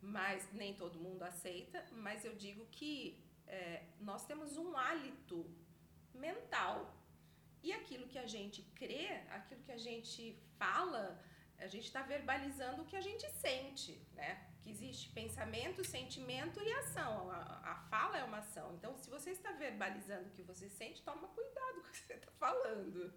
mas 0.00 0.50
nem 0.52 0.74
todo 0.74 0.98
mundo 0.98 1.22
aceita. 1.22 1.84
Mas 1.92 2.24
eu 2.24 2.34
digo 2.34 2.66
que 2.70 3.22
é, 3.46 3.84
nós 4.00 4.24
temos 4.24 4.56
um 4.56 4.76
hálito 4.76 5.46
mental 6.14 6.96
e 7.62 7.72
aquilo 7.72 8.06
que 8.08 8.18
a 8.18 8.26
gente 8.26 8.62
crê, 8.74 9.08
aquilo 9.30 9.62
que 9.62 9.72
a 9.72 9.78
gente 9.78 10.36
fala, 10.58 11.22
a 11.62 11.68
gente 11.68 11.84
está 11.84 12.02
verbalizando 12.02 12.82
o 12.82 12.84
que 12.84 12.96
a 12.96 13.00
gente 13.00 13.28
sente, 13.30 14.04
né? 14.14 14.48
que 14.62 14.70
existe 14.70 15.10
pensamento, 15.10 15.84
sentimento 15.84 16.60
e 16.62 16.72
ação. 16.72 17.30
A, 17.30 17.60
a, 17.72 17.74
fala 17.90 18.18
é 18.18 18.24
uma 18.24 18.38
ação. 18.38 18.74
Então, 18.74 18.96
se 18.96 19.10
você 19.10 19.30
está 19.30 19.50
verbalizando 19.52 20.28
o 20.28 20.32
que 20.32 20.42
você 20.42 20.68
sente, 20.68 21.02
toma 21.02 21.28
cuidado 21.28 21.82
com 21.82 21.88
o 21.88 21.90
que 21.90 21.98
você 21.98 22.14
está 22.14 22.30
falando, 22.32 23.12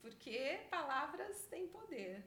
porque 0.00 0.66
palavras 0.70 1.44
têm 1.46 1.68
poder. 1.68 2.24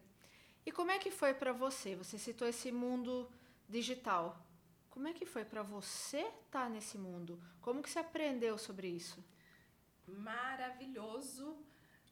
E 0.65 0.71
como 0.71 0.91
é 0.91 0.99
que 0.99 1.11
foi 1.11 1.33
para 1.33 1.51
você? 1.51 1.95
Você 1.95 2.17
citou 2.17 2.47
esse 2.47 2.71
mundo 2.71 3.29
digital. 3.67 4.45
Como 4.89 5.07
é 5.07 5.13
que 5.13 5.25
foi 5.25 5.45
para 5.45 5.61
você 5.61 6.19
estar 6.19 6.63
tá 6.63 6.69
nesse 6.69 6.97
mundo? 6.97 7.41
Como 7.61 7.81
que 7.83 7.89
você 7.89 7.99
aprendeu 7.99 8.57
sobre 8.57 8.87
isso? 8.87 9.23
Maravilhoso 10.07 11.57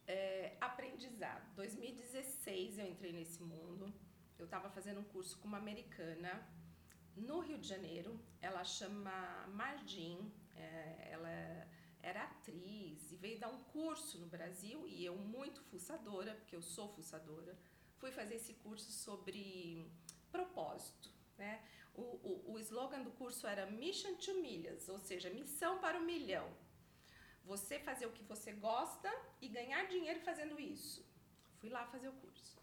é, 0.08 0.56
aprendizado. 0.60 1.54
2016 1.54 2.78
eu 2.78 2.86
entrei 2.86 3.12
nesse 3.12 3.40
mundo 3.42 3.94
eu 4.38 4.44
estava 4.44 4.70
fazendo 4.70 5.00
um 5.00 5.04
curso 5.04 5.36
com 5.38 5.48
uma 5.48 5.58
americana 5.58 6.30
no 7.16 7.40
Rio 7.40 7.58
de 7.58 7.66
Janeiro. 7.66 8.18
Ela 8.40 8.62
chama 8.64 9.46
Margin, 9.48 10.32
é, 10.54 11.08
ela 11.10 11.68
era 12.00 12.22
atriz 12.22 13.10
e 13.10 13.16
veio 13.16 13.40
dar 13.40 13.48
um 13.48 13.62
curso 13.64 14.18
no 14.18 14.26
Brasil 14.26 14.86
e 14.86 15.04
eu 15.04 15.16
muito 15.16 15.60
fuçadora, 15.62 16.34
porque 16.36 16.54
eu 16.54 16.62
sou 16.62 16.88
fuçadora, 16.94 17.58
fui 17.96 18.12
fazer 18.12 18.36
esse 18.36 18.54
curso 18.54 18.92
sobre 18.92 19.90
propósito, 20.30 21.10
né? 21.36 21.60
O, 21.92 22.02
o, 22.02 22.52
o 22.52 22.58
slogan 22.60 23.02
do 23.02 23.10
curso 23.10 23.44
era 23.44 23.66
Mission 23.66 24.14
to 24.14 24.34
Millions, 24.34 24.88
ou 24.88 25.00
seja, 25.00 25.28
missão 25.30 25.80
para 25.80 25.98
o 25.98 26.04
milhão. 26.04 26.48
Você 27.52 27.78
fazer 27.88 28.06
o 28.06 28.14
que 28.16 28.24
você 28.32 28.52
gosta 28.52 29.10
e 29.40 29.48
ganhar 29.48 29.84
dinheiro 29.94 30.20
fazendo 30.20 30.60
isso. 30.60 31.00
Fui 31.58 31.70
lá 31.76 31.84
fazer 31.86 32.08
o 32.08 32.12
curso. 32.24 32.56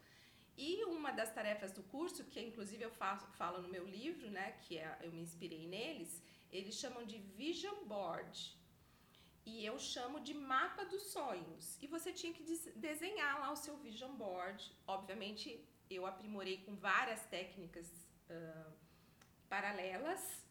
E 0.58 0.84
uma 0.86 1.12
das 1.12 1.32
tarefas 1.34 1.72
do 1.72 1.84
curso, 1.84 2.24
que 2.25 2.39
inclusive 2.39 2.84
eu 2.84 2.92
faço, 2.92 3.25
falo 3.39 3.62
no 3.62 3.68
meu 3.68 3.86
livro, 3.86 4.30
né, 4.30 4.54
que 4.63 4.77
é, 4.77 4.98
eu 5.01 5.12
me 5.12 5.22
inspirei 5.22 5.68
neles, 5.68 6.22
eles 6.51 6.75
chamam 6.75 7.04
de 7.06 7.18
Vision 7.18 7.84
Board. 7.86 8.58
E 9.46 9.65
eu 9.65 9.77
chamo 9.77 10.20
de 10.22 10.34
mapa 10.34 10.86
dos 10.86 11.04
sonhos. 11.18 11.77
E 11.84 11.88
você 11.88 12.12
tinha 12.12 12.34
que 12.34 12.44
desenhar 12.75 13.39
lá 13.39 13.51
o 13.51 13.56
seu 13.56 13.75
Vision 13.77 14.15
Board. 14.15 14.74
Obviamente, 14.88 15.63
eu 15.89 16.06
aprimorei 16.06 16.58
com 16.65 16.75
várias 16.75 17.22
técnicas 17.25 17.88
uh, 18.30 18.72
paralelas. 19.48 20.45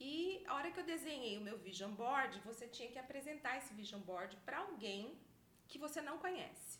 E 0.00 0.44
a 0.46 0.54
hora 0.54 0.70
que 0.70 0.80
eu 0.80 0.84
desenhei 0.84 1.36
o 1.36 1.40
meu 1.40 1.58
Vision 1.58 1.92
Board, 1.92 2.40
você 2.40 2.68
tinha 2.68 2.90
que 2.90 2.98
apresentar 2.98 3.58
esse 3.58 3.74
Vision 3.74 4.00
Board 4.00 4.36
para 4.44 4.58
alguém 4.58 5.18
que 5.66 5.78
você 5.78 6.00
não 6.00 6.18
conhece. 6.18 6.78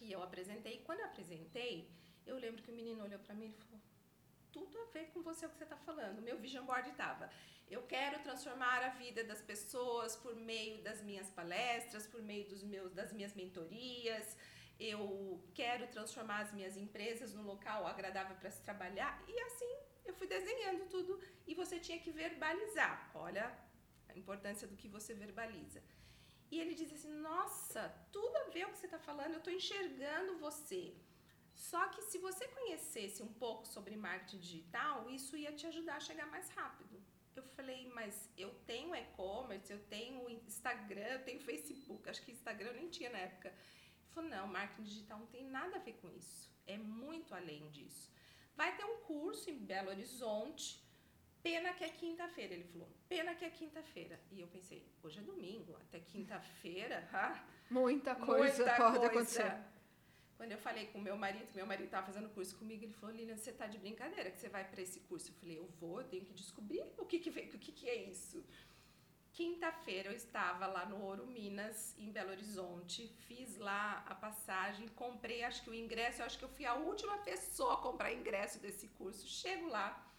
E 0.00 0.12
eu 0.12 0.22
apresentei. 0.22 0.78
Quando 0.84 1.00
eu 1.00 1.06
apresentei, 1.06 1.90
eu 2.26 2.36
lembro 2.36 2.62
que 2.62 2.70
o 2.70 2.74
menino 2.74 3.02
olhou 3.02 3.18
para 3.20 3.34
mim 3.34 3.48
e 3.48 3.52
falou: 3.52 3.80
tudo 4.52 4.78
a 4.78 4.86
ver 4.92 5.06
com 5.12 5.22
você 5.22 5.46
o 5.46 5.48
que 5.48 5.56
você 5.56 5.64
está 5.64 5.76
falando. 5.76 6.20
Meu 6.20 6.38
vision 6.38 6.64
board 6.64 6.90
estava. 6.90 7.30
Eu 7.68 7.82
quero 7.82 8.20
transformar 8.22 8.82
a 8.84 8.88
vida 8.88 9.22
das 9.24 9.40
pessoas 9.40 10.16
por 10.16 10.34
meio 10.34 10.82
das 10.82 11.02
minhas 11.02 11.30
palestras, 11.30 12.06
por 12.06 12.20
meio 12.20 12.48
dos 12.48 12.62
meus, 12.62 12.92
das 12.92 13.12
minhas 13.12 13.34
mentorias. 13.34 14.36
Eu 14.78 15.40
quero 15.54 15.86
transformar 15.88 16.40
as 16.40 16.52
minhas 16.52 16.76
empresas 16.76 17.32
num 17.32 17.42
local 17.42 17.86
agradável 17.86 18.36
para 18.36 18.50
se 18.50 18.62
trabalhar. 18.62 19.22
E 19.28 19.40
assim 19.42 19.89
eu 20.04 20.14
fui 20.14 20.26
desenhando 20.26 20.88
tudo 20.88 21.20
e 21.46 21.54
você 21.54 21.78
tinha 21.78 21.98
que 21.98 22.10
verbalizar. 22.10 23.10
Olha 23.14 23.46
a 24.08 24.18
importância 24.18 24.66
do 24.66 24.76
que 24.76 24.88
você 24.88 25.14
verbaliza. 25.14 25.82
E 26.50 26.58
ele 26.60 26.74
diz 26.74 26.92
assim: 26.92 27.12
Nossa, 27.14 27.82
tudo 28.12 28.36
a 28.36 28.44
ver 28.50 28.66
o 28.66 28.70
que 28.72 28.78
você 28.78 28.86
está 28.86 28.98
falando, 28.98 29.34
eu 29.34 29.38
estou 29.38 29.52
enxergando 29.52 30.38
você. 30.38 30.96
Só 31.54 31.88
que 31.88 32.02
se 32.02 32.18
você 32.18 32.48
conhecesse 32.48 33.22
um 33.22 33.32
pouco 33.34 33.66
sobre 33.66 33.94
marketing 33.94 34.38
digital, 34.38 35.10
isso 35.10 35.36
ia 35.36 35.52
te 35.52 35.66
ajudar 35.66 35.96
a 35.96 36.00
chegar 36.08 36.26
mais 36.26 36.48
rápido. 36.50 37.02
Eu 37.36 37.42
falei, 37.56 37.86
mas 37.88 38.28
eu 38.36 38.50
tenho 38.66 38.94
e-commerce, 38.94 39.72
eu 39.72 39.78
tenho 39.84 40.28
Instagram, 40.28 41.10
eu 41.16 41.24
tenho 41.24 41.40
Facebook. 41.40 42.08
Acho 42.08 42.22
que 42.22 42.32
Instagram 42.32 42.68
eu 42.68 42.74
nem 42.74 42.88
tinha 42.88 43.10
na 43.10 43.18
época. 43.18 43.48
Ele 43.48 44.12
falou, 44.14 44.30
não, 44.30 44.46
marketing 44.46 44.82
digital 44.82 45.18
não 45.18 45.26
tem 45.26 45.44
nada 45.44 45.76
a 45.76 45.80
ver 45.80 45.94
com 45.94 46.10
isso. 46.10 46.50
É 46.66 46.76
muito 46.78 47.34
além 47.34 47.68
disso. 47.70 48.10
Vai 48.56 48.76
ter 48.76 48.84
um 48.84 48.98
curso 48.98 49.50
em 49.50 49.58
Belo 49.58 49.88
Horizonte 49.88 50.80
Pena 51.42 51.72
que 51.72 51.84
é 51.84 51.88
quinta-feira. 51.88 52.54
Ele 52.54 52.64
falou, 52.64 52.88
pena 53.08 53.34
que 53.34 53.44
é 53.44 53.50
quinta-feira. 53.50 54.20
E 54.30 54.40
eu 54.40 54.48
pensei, 54.48 54.86
hoje 55.02 55.18
é 55.20 55.22
domingo, 55.22 55.76
até 55.76 56.00
quinta-feira. 56.00 57.08
Ah, 57.12 57.44
muita 57.70 58.14
coisa 58.14 58.64
muita 58.64 58.76
pode 58.76 58.98
coisa. 58.98 59.06
acontecer. 59.06 59.56
Quando 60.36 60.52
eu 60.52 60.58
falei 60.58 60.86
com 60.86 60.98
meu 60.98 61.16
marido, 61.16 61.46
meu 61.54 61.66
marido 61.66 61.84
estava 61.84 62.06
fazendo 62.06 62.28
curso 62.30 62.56
comigo, 62.56 62.82
ele 62.82 62.94
falou, 62.94 63.14
Lilian, 63.14 63.36
você 63.36 63.50
está 63.50 63.66
de 63.66 63.78
brincadeira 63.78 64.30
que 64.30 64.38
você 64.38 64.48
vai 64.48 64.64
para 64.64 64.80
esse 64.80 65.00
curso? 65.00 65.30
Eu 65.30 65.34
falei, 65.34 65.58
eu 65.58 65.66
vou, 65.78 66.00
eu 66.00 66.08
tenho 66.08 66.24
que 66.24 66.32
descobrir 66.32 66.82
o 66.98 67.04
que, 67.04 67.18
que, 67.18 67.30
o 67.30 67.58
que, 67.58 67.72
que 67.72 67.88
é 67.88 67.94
isso. 68.04 68.42
Quinta-feira 69.32 70.10
eu 70.10 70.16
estava 70.16 70.66
lá 70.66 70.84
no 70.84 71.00
Ouro 71.02 71.26
Minas, 71.26 71.94
em 71.96 72.10
Belo 72.10 72.30
Horizonte, 72.30 73.08
fiz 73.26 73.56
lá 73.58 74.04
a 74.06 74.14
passagem, 74.14 74.88
comprei, 74.88 75.44
acho 75.44 75.62
que 75.62 75.70
o 75.70 75.74
ingresso, 75.74 76.22
acho 76.22 76.38
que 76.38 76.44
eu 76.44 76.48
fui 76.48 76.66
a 76.66 76.74
última 76.74 77.16
pessoa 77.18 77.74
a 77.74 77.76
comprar 77.78 78.12
ingresso 78.12 78.58
desse 78.58 78.88
curso. 78.88 79.26
Chego 79.26 79.68
lá, 79.68 80.10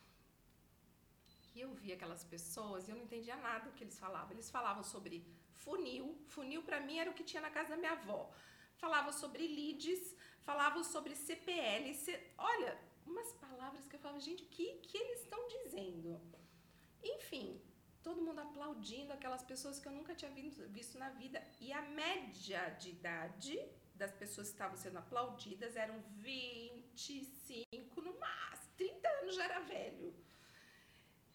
e 1.53 1.61
eu 1.61 1.73
vi 1.73 1.91
aquelas 1.91 2.23
pessoas 2.23 2.87
e 2.87 2.91
eu 2.91 2.95
não 2.95 3.03
entendia 3.03 3.35
nada 3.35 3.65
do 3.65 3.75
que 3.75 3.83
eles 3.83 3.99
falavam. 3.99 4.31
Eles 4.31 4.49
falavam 4.49 4.83
sobre 4.83 5.25
funil. 5.53 6.17
Funil 6.27 6.63
para 6.63 6.79
mim 6.79 6.97
era 6.97 7.11
o 7.11 7.13
que 7.13 7.23
tinha 7.23 7.41
na 7.41 7.49
casa 7.49 7.71
da 7.71 7.77
minha 7.77 7.91
avó. 7.91 8.31
Falavam 8.75 9.11
sobre 9.11 9.45
leads, 9.47 10.15
falavam 10.41 10.83
sobre 10.83 11.13
CPL. 11.15 11.93
C... 11.93 12.19
Olha, 12.37 12.79
umas 13.05 13.33
palavras 13.33 13.85
que 13.85 13.95
eu 13.95 13.99
falava, 13.99 14.19
gente, 14.19 14.43
o 14.43 14.47
que, 14.47 14.75
que 14.75 14.97
eles 14.97 15.21
estão 15.21 15.45
dizendo? 15.47 16.19
Enfim, 17.03 17.61
todo 18.21 18.27
mundo 18.27 18.41
aplaudindo 18.41 19.11
aquelas 19.13 19.43
pessoas 19.51 19.79
que 19.79 19.87
eu 19.87 19.91
nunca 19.91 20.13
tinha 20.13 20.31
visto 20.79 20.97
na 20.99 21.09
vida. 21.09 21.41
E 21.59 21.73
a 21.73 21.81
média 21.81 22.69
de 22.79 22.89
idade 22.91 23.59
das 23.95 24.11
pessoas 24.11 24.47
que 24.47 24.53
estavam 24.53 24.77
sendo 24.77 24.99
aplaudidas 24.99 25.75
eram 25.75 25.99
25 26.17 28.01
no 28.01 28.13
máximo, 28.19 28.73
30 28.77 29.09
anos 29.21 29.35
já 29.35 29.45
era 29.45 29.59
velho. 29.61 30.13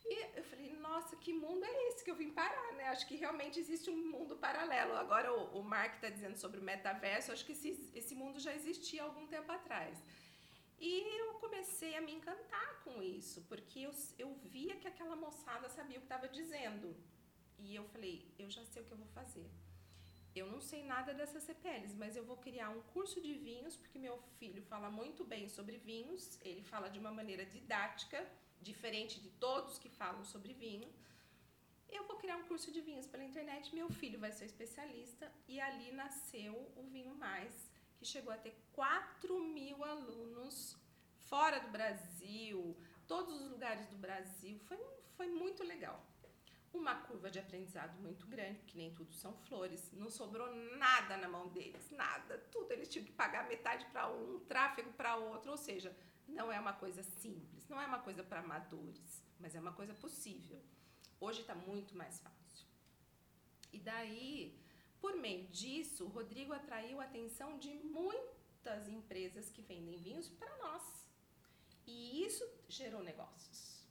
E 0.05 0.38
eu 0.38 0.45
falei, 0.45 0.73
nossa, 0.75 1.16
que 1.16 1.33
mundo 1.33 1.64
é 1.64 1.88
esse 1.88 2.05
que 2.05 2.11
eu 2.12 2.14
vim 2.14 2.31
parar, 2.31 2.73
né? 2.75 2.85
Acho 2.88 3.07
que 3.09 3.16
realmente 3.16 3.59
existe 3.59 3.90
um 3.90 4.11
mundo 4.14 4.37
paralelo. 4.37 4.95
Agora 4.95 5.33
o, 5.35 5.62
Mark 5.64 5.95
está 5.97 6.09
dizendo 6.09 6.37
sobre 6.37 6.61
o 6.61 6.62
metaverso, 6.62 7.33
acho 7.33 7.45
que 7.45 7.52
esse, 7.52 7.90
esse 7.93 8.14
mundo 8.14 8.38
já 8.38 8.55
existia 8.55 9.02
algum 9.02 9.26
tempo 9.26 9.50
atrás. 9.50 9.99
E 10.78 11.18
eu 11.21 11.35
comecei 11.35 11.97
a 11.97 12.00
me 12.00 12.12
encantar 12.12 12.83
com 12.85 13.02
isso, 13.02 13.42
porque 13.49 13.80
eu, 13.80 13.92
eu 14.18 14.35
via 14.45 14.76
que 14.76 14.88
aquela 14.88 15.16
moçada 15.16 15.68
sabia 15.68 15.99
o 15.99 16.00
que 16.00 16.06
estava 16.06 16.28
dizendo. 16.28 16.95
E 17.59 17.75
eu 17.75 17.85
falei, 17.85 18.30
eu 18.38 18.50
já 18.50 18.64
sei 18.64 18.83
o 18.83 18.87
que 18.87 18.92
eu 18.92 18.99
vou 18.99 19.09
fazer. 19.09 19.50
Eu 20.35 20.47
não 20.50 20.61
sei 20.61 20.85
nada 20.85 21.14
dessas 21.14 21.45
CPLs, 21.45 21.97
mas 21.97 22.14
eu 22.14 22.25
vou 22.25 22.37
criar 22.37 22.68
um 22.68 22.83
curso 22.95 23.23
de 23.23 23.33
vinhos, 23.33 23.75
porque 23.75 23.99
meu 23.99 24.18
filho 24.38 24.62
fala 24.62 24.90
muito 24.90 25.25
bem 25.25 25.49
sobre 25.49 25.78
vinhos, 25.78 26.38
ele 26.42 26.62
fala 26.62 26.90
de 26.90 26.99
uma 26.99 27.11
maneira 27.11 27.47
didática 27.47 28.21
diferente 28.61 29.21
de 29.21 29.30
todos 29.30 29.78
que 29.78 29.88
falam 29.88 30.25
sobre 30.25 30.52
vinho. 30.52 30.92
Eu 31.88 32.04
vou 32.04 32.16
criar 32.16 32.37
um 32.37 32.42
curso 32.45 32.71
de 32.71 32.80
vinhos 32.80 33.06
pela 33.06 33.25
internet, 33.25 33.75
meu 33.75 33.88
filho 33.88 34.18
vai 34.18 34.33
ser 34.33 34.45
especialista 34.45 35.33
e 35.49 35.61
ali 35.61 35.92
nasceu 35.92 36.54
o 36.76 36.83
Vinho 36.83 37.14
Mais, 37.14 37.65
que 37.97 38.05
chegou 38.05 38.33
a 38.33 38.37
ter 38.37 38.55
4 38.73 39.38
mil 39.41 39.83
alunos 39.85 40.76
fora 41.21 41.59
do 41.61 41.69
Brasil, 41.69 42.76
todos 43.07 43.41
os 43.41 43.50
lugares 43.50 43.87
do 43.88 43.97
Brasil. 43.97 44.59
Foi, 44.61 44.79
foi 45.17 45.29
muito 45.29 45.62
legal. 45.62 46.05
Uma 46.73 46.95
curva 46.95 47.31
de 47.31 47.38
aprendizado 47.38 47.99
muito 48.00 48.26
grande, 48.26 48.59
porque 48.59 48.76
nem 48.76 48.95
tudo 48.95 49.12
são 49.15 49.33
flores. 49.33 49.91
Não 49.93 50.11
sobrou 50.11 50.55
nada 50.76 51.17
na 51.17 51.29
mão 51.29 51.49
deles, 51.49 51.91
nada. 51.91 52.38
Tudo 52.50 52.73
eles 52.73 52.88
tinham 52.88 53.07
que 53.07 53.12
pagar 53.12 53.49
metade 53.49 53.87
para 53.87 54.09
um, 54.09 54.41
tráfego 54.41 54.93
para 54.93 55.17
outro. 55.17 55.50
Ou 55.50 55.57
seja, 55.57 55.97
não 56.29 56.53
é 56.53 56.61
uma 56.61 56.75
coisa 56.75 57.03
simples, 57.03 57.67
não 57.69 57.81
é 57.81 57.87
uma 57.87 58.00
coisa 58.00 58.23
para 58.23 58.41
amadores, 58.41 59.23
mas 59.41 59.55
é 59.55 59.61
uma 59.61 59.73
coisa 59.73 59.95
possível. 59.95 60.61
Hoje 61.19 61.41
está 61.41 61.55
muito 61.55 61.97
mais 61.97 62.19
fácil. 62.21 62.67
E 63.73 63.79
daí, 63.79 64.59
por 65.00 65.15
meio 65.17 65.47
disso, 65.49 66.07
Rodrigo 66.07 66.53
atraiu 66.53 67.00
a 67.00 67.05
atenção 67.05 67.59
de 67.59 67.73
muitas 67.75 68.88
empresas 68.88 69.50
que 69.50 69.62
vendem 69.62 69.97
vinhos 69.97 70.29
para 70.29 70.57
nós. 70.59 71.07
E 71.87 72.25
isso 72.25 72.45
gerou 72.69 73.03
negócios. 73.03 73.87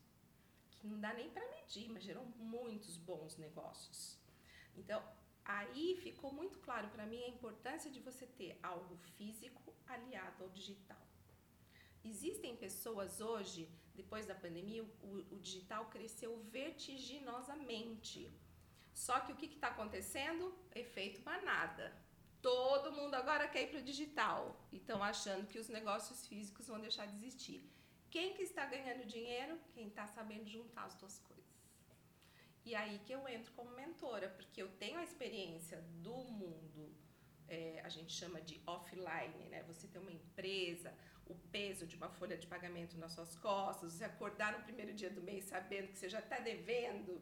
Que 0.72 0.88
não 0.88 1.00
dá 1.00 1.14
nem 1.14 1.30
para 1.30 1.50
medir, 1.52 1.90
mas 1.90 2.04
gerou 2.04 2.26
muitos 2.38 2.98
bons 2.98 3.38
negócios. 3.38 4.20
Então, 4.76 5.02
aí 5.44 5.98
ficou 6.02 6.32
muito 6.34 6.60
claro 6.60 6.90
para 6.90 7.06
mim 7.06 7.24
a 7.24 7.30
importância 7.30 7.90
de 7.90 8.00
você 8.00 8.26
ter 8.26 8.60
algo 8.62 8.98
físico 9.18 9.74
aliado 9.88 10.44
ao 10.44 10.50
digital. 10.50 11.02
Existem 12.04 12.56
pessoas 12.56 13.20
hoje, 13.20 13.70
depois 13.96 14.26
da 14.26 14.36
pandemia, 14.36 14.84
o, 15.02 15.16
o 15.32 15.40
digital 15.40 15.86
cresceu 15.90 16.38
vertiginosamente. 16.52 18.32
Só 18.96 19.20
que 19.20 19.34
o 19.34 19.36
que 19.36 19.48
está 19.48 19.68
acontecendo? 19.68 20.44
Efeito 20.74 21.22
manada. 21.24 21.94
Todo 22.42 22.94
mundo 22.94 23.14
agora 23.16 23.48
quer 23.48 23.64
ir 23.64 23.70
para 23.72 23.80
o 23.80 23.84
digital 23.84 24.40
e 24.72 24.78
estão 24.78 25.04
achando 25.04 25.48
que 25.48 25.60
os 25.60 25.68
negócios 25.68 26.26
físicos 26.26 26.68
vão 26.68 26.80
deixar 26.80 27.06
de 27.06 27.16
existir. 27.18 27.70
Quem 28.10 28.34
que 28.34 28.44
está 28.44 28.66
ganhando 28.66 29.06
dinheiro? 29.06 29.60
Quem 29.74 29.88
está 29.88 30.08
sabendo 30.08 30.48
juntar 30.48 30.86
as 30.86 30.96
duas 30.96 31.20
coisas. 31.20 31.36
E 32.64 32.74
aí 32.74 33.00
que 33.06 33.12
eu 33.12 33.28
entro 33.28 33.52
como 33.52 33.70
mentora, 33.72 34.30
porque 34.30 34.62
eu 34.62 34.70
tenho 34.78 34.98
a 34.98 35.04
experiência 35.04 35.82
do 36.06 36.16
mundo, 36.16 36.96
é, 37.48 37.82
a 37.84 37.90
gente 37.90 38.14
chama 38.14 38.40
de 38.42 38.62
offline, 38.66 39.50
né? 39.50 39.62
Você 39.64 39.88
tem 39.88 40.02
uma 40.02 40.12
empresa, 40.12 40.94
o 41.28 41.36
peso 41.52 41.86
de 41.86 41.98
uma 41.98 42.10
folha 42.10 42.38
de 42.38 42.48
pagamento 42.48 42.98
nas 42.98 43.12
suas 43.12 43.36
costas, 43.36 43.92
você 43.92 44.06
acordar 44.06 44.58
no 44.58 44.64
primeiro 44.64 44.94
dia 44.94 45.10
do 45.10 45.22
mês 45.22 45.46
sabendo 45.46 45.90
que 45.90 46.00
você 46.00 46.08
já 46.08 46.20
está 46.20 46.40
devendo. 46.40 47.22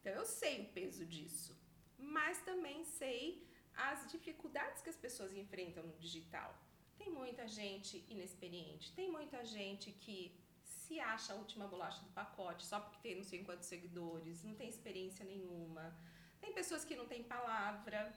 Então 0.00 0.12
eu 0.12 0.24
sei 0.24 0.62
o 0.62 0.68
peso 0.72 1.04
disso, 1.04 1.56
mas 1.98 2.40
também 2.42 2.84
sei 2.84 3.46
as 3.74 4.10
dificuldades 4.10 4.82
que 4.82 4.90
as 4.90 4.96
pessoas 4.96 5.32
enfrentam 5.32 5.84
no 5.84 5.96
digital. 5.98 6.56
Tem 6.96 7.10
muita 7.10 7.46
gente 7.46 8.04
inexperiente, 8.08 8.92
tem 8.92 9.10
muita 9.10 9.44
gente 9.44 9.92
que 9.92 10.36
se 10.62 10.98
acha 10.98 11.32
a 11.32 11.36
última 11.36 11.66
bolacha 11.68 12.02
do 12.02 12.10
pacote 12.10 12.64
só 12.64 12.80
porque 12.80 12.98
tem 13.00 13.16
não 13.16 13.24
sei 13.24 13.44
quantos 13.44 13.68
seguidores, 13.68 14.42
não 14.42 14.54
tem 14.54 14.68
experiência 14.68 15.24
nenhuma. 15.24 15.96
Tem 16.40 16.52
pessoas 16.52 16.84
que 16.84 16.96
não 16.96 17.06
têm 17.06 17.22
palavra 17.22 18.12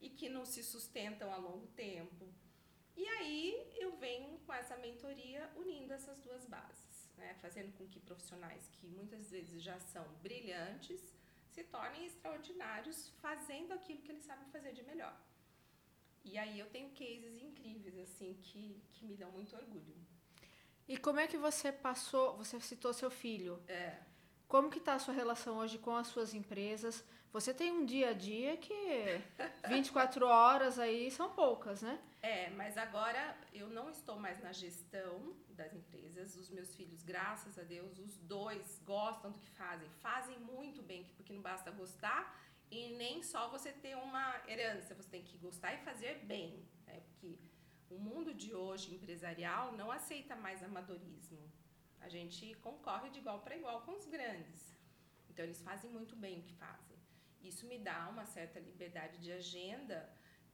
e 0.00 0.08
que 0.08 0.28
não 0.28 0.44
se 0.44 0.62
sustentam 0.62 1.32
a 1.32 1.36
longo 1.36 1.66
tempo. 1.68 2.28
E 2.96 3.06
aí 3.06 3.72
eu 3.76 3.96
venho 3.96 4.38
com 4.40 4.52
essa 4.52 4.76
mentoria 4.76 5.50
unindo 5.56 5.92
essas 5.92 6.18
duas 6.20 6.46
bases, 6.46 7.10
né? 7.16 7.34
fazendo 7.40 7.72
com 7.76 7.86
que 7.88 7.98
profissionais 8.00 8.68
que 8.72 8.86
muitas 8.86 9.30
vezes 9.30 9.62
já 9.62 9.78
são 9.80 10.04
brilhantes 10.22 11.14
se 11.54 11.62
tornem 11.74 12.04
extraordinários 12.04 13.10
fazendo 13.22 13.72
aquilo 13.72 14.02
que 14.02 14.10
eles 14.10 14.24
sabem 14.24 14.46
fazer 14.54 14.72
de 14.72 14.82
melhor. 14.82 15.14
E 16.24 16.36
aí 16.36 16.58
eu 16.58 16.66
tenho 16.74 16.90
cases 16.90 17.40
incríveis 17.40 17.96
assim 17.98 18.34
que, 18.42 18.82
que 18.92 19.04
me 19.04 19.14
dão 19.14 19.30
muito 19.30 19.54
orgulho. 19.54 19.94
E 20.88 20.96
como 20.96 21.20
é 21.20 21.26
que 21.28 21.38
você 21.38 21.70
passou? 21.70 22.36
Você 22.38 22.58
citou 22.60 22.92
seu 22.92 23.10
filho. 23.10 23.62
É. 23.68 23.98
Como 24.48 24.68
que 24.68 24.78
está 24.78 24.94
a 24.94 24.98
sua 24.98 25.14
relação 25.14 25.56
hoje 25.58 25.78
com 25.78 25.94
as 25.96 26.08
suas 26.08 26.34
empresas? 26.34 27.04
Você 27.32 27.54
tem 27.54 27.70
um 27.70 27.84
dia 27.84 28.10
a 28.10 28.12
dia 28.12 28.56
que 28.56 28.74
24 29.68 30.26
horas 30.26 30.78
aí 30.78 31.10
são 31.10 31.30
poucas, 31.30 31.82
né? 31.82 32.00
É, 32.32 32.48
mas 32.60 32.78
agora 32.78 33.22
eu 33.52 33.68
não 33.68 33.90
estou 33.90 34.18
mais 34.18 34.38
na 34.42 34.50
gestão 34.50 35.36
das 35.50 35.74
empresas. 35.74 36.34
Os 36.36 36.48
meus 36.48 36.74
filhos, 36.74 37.02
graças 37.02 37.58
a 37.58 37.62
Deus, 37.62 37.98
os 37.98 38.16
dois 38.16 38.80
gostam 38.92 39.30
do 39.30 39.38
que 39.38 39.50
fazem. 39.50 39.86
Fazem 40.06 40.38
muito 40.40 40.82
bem, 40.82 41.04
porque 41.16 41.34
não 41.34 41.42
basta 41.42 41.70
gostar 41.70 42.22
e 42.70 42.96
nem 43.02 43.22
só 43.22 43.50
você 43.50 43.70
ter 43.72 43.94
uma 43.94 44.26
herança, 44.48 44.94
você 44.94 45.10
tem 45.10 45.22
que 45.22 45.36
gostar 45.36 45.74
e 45.74 45.84
fazer 45.88 46.14
bem. 46.24 46.66
Né? 46.86 46.98
Porque 47.08 47.38
o 47.90 47.98
mundo 47.98 48.32
de 48.32 48.54
hoje 48.54 48.94
empresarial 48.94 49.72
não 49.72 49.90
aceita 49.90 50.34
mais 50.34 50.62
amadorismo. 50.62 51.52
A 52.00 52.08
gente 52.08 52.54
concorre 52.68 53.10
de 53.10 53.18
igual 53.18 53.40
para 53.42 53.54
igual 53.54 53.82
com 53.82 53.92
os 53.92 54.06
grandes. 54.06 54.74
Então 55.28 55.44
eles 55.44 55.60
fazem 55.60 55.90
muito 55.90 56.16
bem 56.16 56.40
o 56.40 56.42
que 56.42 56.54
fazem. 56.54 56.96
Isso 57.42 57.66
me 57.66 57.78
dá 57.78 58.08
uma 58.08 58.24
certa 58.24 58.58
liberdade 58.58 59.18
de 59.18 59.30
agenda 59.30 59.98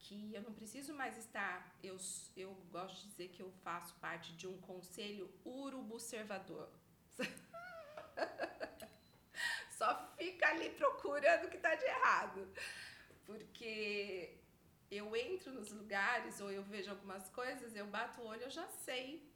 que 0.01 0.33
eu 0.33 0.41
não 0.41 0.53
preciso 0.53 0.93
mais 0.93 1.17
estar. 1.17 1.75
Eu, 1.83 1.97
eu 2.35 2.53
gosto 2.71 3.01
de 3.01 3.09
dizer 3.09 3.29
que 3.29 3.41
eu 3.41 3.51
faço 3.63 3.93
parte 3.95 4.33
de 4.33 4.47
um 4.47 4.57
conselho 4.59 5.29
urubu-observador. 5.45 6.69
Só 9.77 10.13
fica 10.17 10.49
ali 10.49 10.69
procurando 10.71 11.45
o 11.45 11.49
que 11.49 11.57
está 11.57 11.75
de 11.75 11.85
errado. 11.85 12.47
Porque 13.25 14.37
eu 14.89 15.15
entro 15.15 15.53
nos 15.53 15.71
lugares 15.71 16.41
ou 16.41 16.51
eu 16.51 16.63
vejo 16.63 16.89
algumas 16.89 17.29
coisas, 17.29 17.75
eu 17.75 17.87
bato 17.87 18.21
o 18.21 18.25
olho, 18.25 18.43
eu 18.43 18.49
já 18.49 18.67
sei 18.67 19.31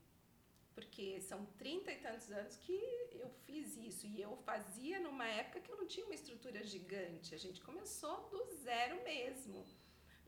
porque 0.75 1.21
são 1.21 1.45
trinta 1.57 1.89
e 1.89 1.97
tantos 1.99 2.29
anos 2.29 2.57
que 2.57 2.73
eu 3.13 3.29
fiz 3.45 3.77
isso 3.77 4.05
e 4.05 4.21
eu 4.21 4.35
fazia 4.45 4.99
numa 4.99 5.25
época 5.25 5.61
que 5.61 5.71
eu 5.71 5.77
não 5.77 5.87
tinha 5.87 6.05
uma 6.05 6.13
estrutura 6.13 6.61
gigante. 6.63 7.33
A 7.33 7.37
gente 7.37 7.61
começou 7.61 8.29
do 8.29 8.45
zero 8.57 9.01
mesmo. 9.03 9.65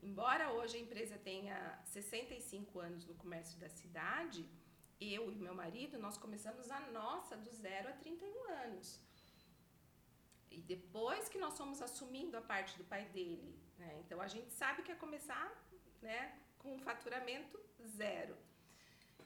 Embora 0.02 0.52
hoje 0.52 0.76
a 0.76 0.80
empresa 0.80 1.18
tenha 1.18 1.80
65 1.84 2.78
anos 2.78 3.04
no 3.06 3.14
comércio 3.14 3.58
da 3.58 3.68
cidade, 3.68 4.48
eu 5.00 5.30
e 5.30 5.34
meu 5.34 5.54
marido, 5.54 5.98
nós 5.98 6.16
começamos 6.16 6.70
a 6.70 6.80
nossa 6.90 7.36
do 7.36 7.52
zero 7.52 7.88
a 7.88 7.92
31 7.92 8.50
anos. 8.64 9.00
E 10.50 10.60
depois 10.62 11.28
que 11.28 11.38
nós 11.38 11.56
fomos 11.56 11.82
assumindo 11.82 12.36
a 12.36 12.40
parte 12.40 12.76
do 12.78 12.84
pai 12.84 13.06
dele, 13.06 13.58
né? 13.76 14.00
Então 14.04 14.20
a 14.20 14.28
gente 14.28 14.52
sabe 14.52 14.82
que 14.82 14.90
é 14.90 14.94
começar, 14.94 15.52
né, 16.00 16.40
com 16.58 16.74
um 16.74 16.78
faturamento 16.78 17.60
zero. 17.86 18.36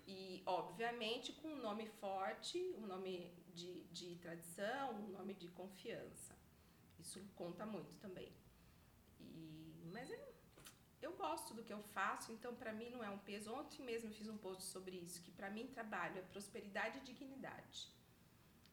E, 0.06 0.42
obviamente, 0.46 1.32
com 1.32 1.48
um 1.48 1.56
nome 1.56 1.86
forte, 1.86 2.58
um 2.76 2.86
nome 2.86 3.32
de, 3.54 3.84
de 3.84 4.16
tradição, 4.16 4.94
um 4.94 5.08
nome 5.08 5.34
de 5.34 5.48
confiança. 5.48 6.36
Isso 6.98 7.20
conta 7.36 7.64
muito 7.64 7.96
também. 7.98 8.32
E, 9.20 9.88
mas 9.92 10.10
eu, 10.10 10.31
eu 11.02 11.12
gosto 11.16 11.52
do 11.54 11.62
que 11.62 11.72
eu 11.72 11.82
faço, 11.82 12.32
então 12.32 12.54
para 12.54 12.72
mim 12.72 12.90
não 12.90 13.02
é 13.02 13.10
um 13.10 13.18
peso. 13.18 13.52
Ontem 13.52 13.82
mesmo 13.82 14.08
eu 14.08 14.14
fiz 14.14 14.28
um 14.28 14.38
post 14.38 14.62
sobre 14.62 14.96
isso, 14.96 15.22
que 15.22 15.30
para 15.30 15.50
mim 15.50 15.66
trabalho 15.66 16.18
é 16.18 16.22
prosperidade 16.22 16.98
e 16.98 17.02
dignidade. 17.02 17.88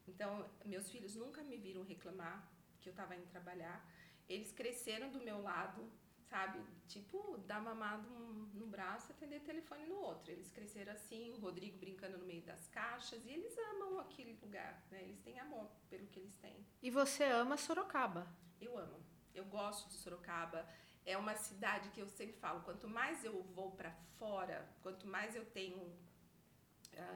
Então, 0.06 0.48
meus 0.64 0.90
filhos 0.90 1.14
nunca 1.14 1.42
me 1.42 1.56
viram 1.56 1.82
reclamar 1.82 2.48
que 2.80 2.88
eu 2.88 2.92
estava 2.92 3.14
indo 3.14 3.26
trabalhar. 3.26 3.84
Eles 4.28 4.52
cresceram 4.52 5.10
do 5.10 5.20
meu 5.20 5.42
lado, 5.42 5.90
sabe? 6.22 6.60
Tipo, 6.86 7.38
dar 7.38 7.60
mamado 7.60 8.08
no 8.54 8.66
braço 8.66 9.10
e 9.10 9.12
atender 9.12 9.40
telefone 9.40 9.86
no 9.86 9.96
outro. 9.96 10.32
Eles 10.32 10.50
cresceram 10.50 10.92
assim, 10.92 11.32
o 11.32 11.40
Rodrigo 11.40 11.78
brincando 11.78 12.16
no 12.18 12.24
meio 12.24 12.42
das 12.42 12.66
caixas, 12.68 13.24
e 13.24 13.30
eles 13.30 13.56
amam 13.72 13.98
aquele 14.00 14.38
lugar, 14.40 14.82
né? 14.90 15.02
Eles 15.02 15.20
têm 15.20 15.38
amor 15.40 15.68
pelo 15.88 16.06
que 16.06 16.20
eles 16.20 16.36
têm. 16.36 16.64
E 16.82 16.90
você 16.90 17.24
ama 17.24 17.56
Sorocaba? 17.56 18.26
Eu 18.60 18.78
amo. 18.78 19.04
Eu 19.34 19.44
gosto 19.44 19.88
de 19.88 19.94
Sorocaba. 19.94 20.66
É 21.10 21.16
uma 21.16 21.34
cidade 21.34 21.90
que 21.90 22.00
eu 22.00 22.08
sempre 22.08 22.36
falo, 22.44 22.60
quanto 22.62 22.86
mais 22.88 23.24
eu 23.24 23.42
vou 23.56 23.70
para 23.72 23.92
fora, 24.18 24.56
quanto 24.82 25.06
mais 25.06 25.34
eu 25.34 25.44
tenho 25.58 25.80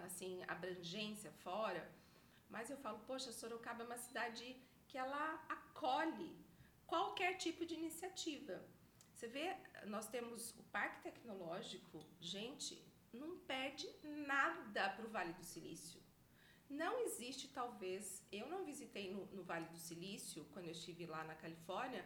assim 0.04 0.42
abrangência 0.48 1.30
fora, 1.46 1.82
mais 2.48 2.70
eu 2.70 2.76
falo, 2.78 2.98
poxa, 3.00 3.32
Sorocaba 3.32 3.82
é 3.82 3.86
uma 3.86 3.98
cidade 3.98 4.56
que 4.88 4.96
ela 4.96 5.44
acolhe 5.48 6.36
qualquer 6.86 7.36
tipo 7.36 7.66
de 7.66 7.74
iniciativa. 7.74 8.62
Você 9.12 9.26
vê, 9.26 9.56
nós 9.86 10.08
temos 10.08 10.50
o 10.58 10.62
Parque 10.64 11.02
Tecnológico, 11.02 12.04
gente, 12.20 12.80
não 13.12 13.38
perde 13.38 13.88
nada 14.02 14.90
para 14.90 15.06
o 15.06 15.10
Vale 15.10 15.32
do 15.32 15.44
Silício. 15.44 16.00
Não 16.68 16.98
existe, 17.00 17.48
talvez, 17.48 18.26
eu 18.32 18.48
não 18.48 18.64
visitei 18.64 19.12
no, 19.12 19.26
no 19.26 19.44
Vale 19.44 19.66
do 19.66 19.78
Silício, 19.78 20.46
quando 20.52 20.66
eu 20.66 20.72
estive 20.72 21.06
lá 21.06 21.22
na 21.24 21.34
Califórnia, 21.34 22.04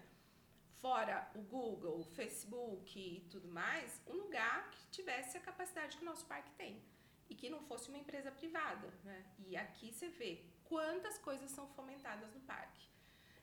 fora 0.81 1.31
o 1.35 1.41
Google, 1.43 2.01
o 2.01 2.05
Facebook 2.05 2.99
e 2.99 3.21
tudo 3.31 3.49
mais, 3.49 4.01
um 4.07 4.15
lugar 4.15 4.71
que 4.71 4.87
tivesse 4.91 5.37
a 5.37 5.41
capacidade 5.41 5.97
que 5.97 6.03
o 6.03 6.07
nosso 6.07 6.27
parque 6.27 6.51
tem 6.53 6.83
e 7.29 7.35
que 7.35 7.51
não 7.51 7.61
fosse 7.63 7.89
uma 7.89 7.99
empresa 7.99 8.31
privada. 8.31 8.89
Né? 9.05 9.25
E 9.47 9.57
aqui 9.57 9.93
você 9.93 10.09
vê 10.09 10.45
quantas 10.65 11.19
coisas 11.19 11.51
são 11.51 11.67
fomentadas 11.69 12.33
no 12.33 12.41
parque. 12.41 12.87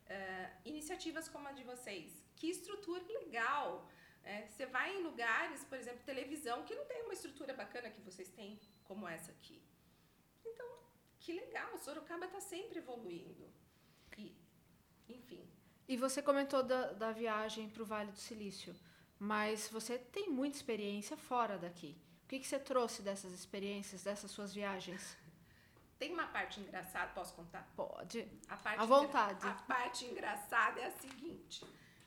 Uh, 0.05 0.61
iniciativas 0.65 1.27
como 1.27 1.47
a 1.47 1.51
de 1.51 1.63
vocês, 1.63 2.23
que 2.35 2.47
estrutura 2.49 3.03
legal! 3.03 3.89
É, 4.23 4.47
você 4.47 4.65
vai 4.65 4.95
em 4.95 5.03
lugares, 5.03 5.63
por 5.65 5.77
exemplo, 5.77 6.03
televisão, 6.03 6.63
que 6.63 6.73
não 6.73 6.85
tem 6.85 7.03
uma 7.03 7.13
estrutura 7.13 7.53
bacana 7.53 7.91
que 7.91 8.01
vocês 8.01 8.27
têm, 8.29 8.59
como 8.83 9.07
essa 9.07 9.31
aqui. 9.31 9.61
Então, 10.43 10.67
que 11.19 11.31
legal! 11.33 11.77
Sorocaba 11.77 12.25
está 12.25 12.39
sempre 12.39 12.79
evoluindo. 12.79 13.51
E, 14.17 14.35
enfim, 15.07 15.47
e 15.87 15.95
você 15.97 16.21
comentou 16.21 16.63
da, 16.63 16.93
da 16.93 17.11
viagem 17.11 17.69
para 17.69 17.83
o 17.83 17.85
Vale 17.85 18.11
do 18.11 18.17
Silício, 18.17 18.75
mas 19.19 19.67
você 19.69 19.97
tem 19.97 20.29
muita 20.29 20.57
experiência 20.57 21.15
fora 21.15 21.57
daqui. 21.57 21.97
O 22.23 22.27
que, 22.27 22.39
que 22.39 22.47
você 22.47 22.59
trouxe 22.59 23.01
dessas 23.01 23.31
experiências, 23.31 24.03
dessas 24.03 24.31
suas 24.31 24.53
viagens? 24.53 25.15
Tem 25.97 26.11
uma 26.11 26.27
parte 26.27 26.59
engraçada, 26.59 27.11
posso 27.13 27.33
contar? 27.35 27.71
Pode. 27.75 28.27
A 28.49 28.57
parte 28.57 28.81
à 28.81 28.85
vontade. 28.85 29.47
A 29.47 29.53
parte 29.53 30.05
engraçada 30.05 30.81
é 30.81 30.87
a 30.87 30.91
seguinte: 30.91 31.63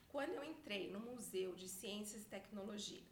quando 0.08 0.30
eu 0.30 0.44
entrei 0.44 0.90
no 0.90 1.00
Museu 1.00 1.54
de 1.54 1.68
Ciências 1.68 2.22
e 2.22 2.26
Tecnologia 2.26 3.02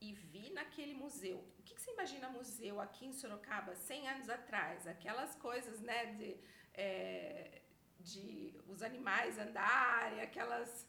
e 0.00 0.12
vi 0.12 0.50
naquele 0.50 0.94
museu, 0.94 1.38
o 1.58 1.62
que, 1.62 1.74
que 1.74 1.80
você 1.80 1.90
imagina 1.92 2.28
museu 2.28 2.80
aqui 2.80 3.06
em 3.06 3.12
Sorocaba 3.12 3.74
100 3.74 4.08
anos 4.08 4.28
atrás? 4.30 4.86
Aquelas 4.86 5.34
coisas, 5.36 5.80
né, 5.80 6.06
de. 6.14 6.36
É, 6.74 7.62
de 8.00 8.54
os 8.68 8.82
animais 8.82 9.38
andarem, 9.38 10.20
aquelas. 10.20 10.86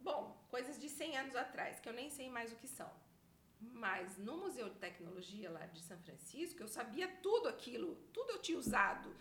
Bom, 0.00 0.36
coisas 0.50 0.78
de 0.78 0.88
100 0.88 1.16
anos 1.16 1.36
atrás, 1.36 1.80
que 1.80 1.88
eu 1.88 1.92
nem 1.92 2.10
sei 2.10 2.28
mais 2.28 2.52
o 2.52 2.56
que 2.56 2.68
são. 2.68 2.90
Mas 3.72 4.18
no 4.18 4.36
Museu 4.36 4.68
de 4.68 4.78
Tecnologia 4.78 5.50
lá 5.50 5.64
de 5.66 5.80
São 5.80 5.98
Francisco, 5.98 6.62
eu 6.62 6.68
sabia 6.68 7.08
tudo 7.22 7.48
aquilo, 7.48 7.96
tudo 8.12 8.32
eu 8.32 8.42
tinha 8.42 8.58
usado. 8.58 9.14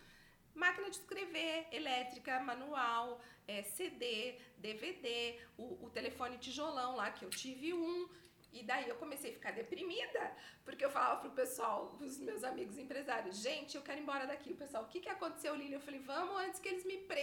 Máquina 0.54 0.90
de 0.90 0.98
escrever, 0.98 1.68
elétrica, 1.72 2.40
manual, 2.40 3.22
é, 3.48 3.64
CD, 3.64 4.38
DVD, 4.58 5.40
o, 5.58 5.86
o 5.86 5.90
telefone 5.90 6.38
tijolão 6.38 6.96
lá, 6.96 7.12
que 7.12 7.26
eu 7.26 7.30
tive 7.30 7.74
um. 7.74 8.10
E 8.52 8.62
daí 8.62 8.88
eu 8.88 8.96
comecei 8.98 9.32
a 9.32 9.34
ficar 9.34 9.52
deprimida, 9.52 10.32
porque 10.64 10.86
eu 10.86 10.92
falava 10.92 11.22
pro 11.22 11.32
pessoal, 11.32 11.88
pros 11.98 12.20
meus 12.20 12.44
amigos 12.44 12.78
empresários, 12.78 13.38
gente, 13.38 13.76
eu 13.76 13.82
quero 13.82 14.00
ir 14.00 14.04
embora 14.04 14.28
daqui. 14.28 14.54
O 14.54 14.56
pessoal, 14.56 14.84
o 14.84 14.88
que, 14.88 15.00
que 15.00 15.10
aconteceu, 15.10 15.56
Lili? 15.56 15.74
Eu 15.74 15.82
falei, 15.82 16.00
vamos 16.02 16.36
antes 16.44 16.60
que 16.60 16.70
eles 16.70 16.86
me 16.86 16.98
prendam 16.98 17.23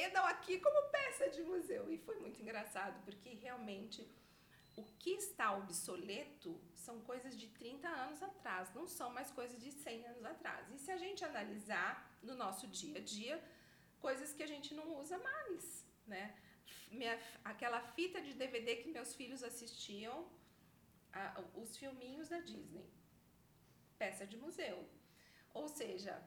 aqui 0.51 0.59
como 0.59 0.91
peça 0.91 1.31
de 1.31 1.43
museu. 1.43 1.91
E 1.93 1.99
foi 1.99 2.19
muito 2.19 2.41
engraçado, 2.43 3.01
porque 3.05 3.31
realmente 3.35 4.07
o 4.77 4.83
que 4.99 5.11
está 5.11 5.57
obsoleto 5.57 6.61
são 6.75 7.01
coisas 7.03 7.37
de 7.39 7.47
30 7.49 7.89
anos 7.89 8.23
atrás, 8.23 8.75
não 8.75 8.87
são 8.89 9.11
mais 9.11 9.31
coisas 9.31 9.61
de 9.61 9.71
100 9.71 10.07
anos 10.07 10.25
atrás. 10.25 10.69
E 10.75 10.79
se 10.79 10.91
a 10.91 10.97
gente 10.97 11.25
analisar 11.25 11.93
no 12.23 12.35
nosso 12.35 12.67
dia 12.67 12.99
a 12.99 13.05
dia, 13.17 13.43
coisas 14.01 14.33
que 14.33 14.43
a 14.43 14.47
gente 14.47 14.75
não 14.75 14.97
usa 14.99 15.19
mais, 15.19 15.85
né? 16.07 16.37
Minha, 16.91 17.17
aquela 17.45 17.81
fita 17.81 18.21
de 18.21 18.35
DVD 18.35 18.77
que 18.77 18.91
meus 18.91 19.15
filhos 19.15 19.45
assistiam 19.45 20.29
a, 21.13 21.41
os 21.55 21.77
filminhos 21.77 22.29
da 22.29 22.41
Disney. 22.41 22.89
Peça 23.99 24.27
de 24.27 24.37
museu. 24.37 24.89
Ou 25.53 25.69
seja, 25.69 26.21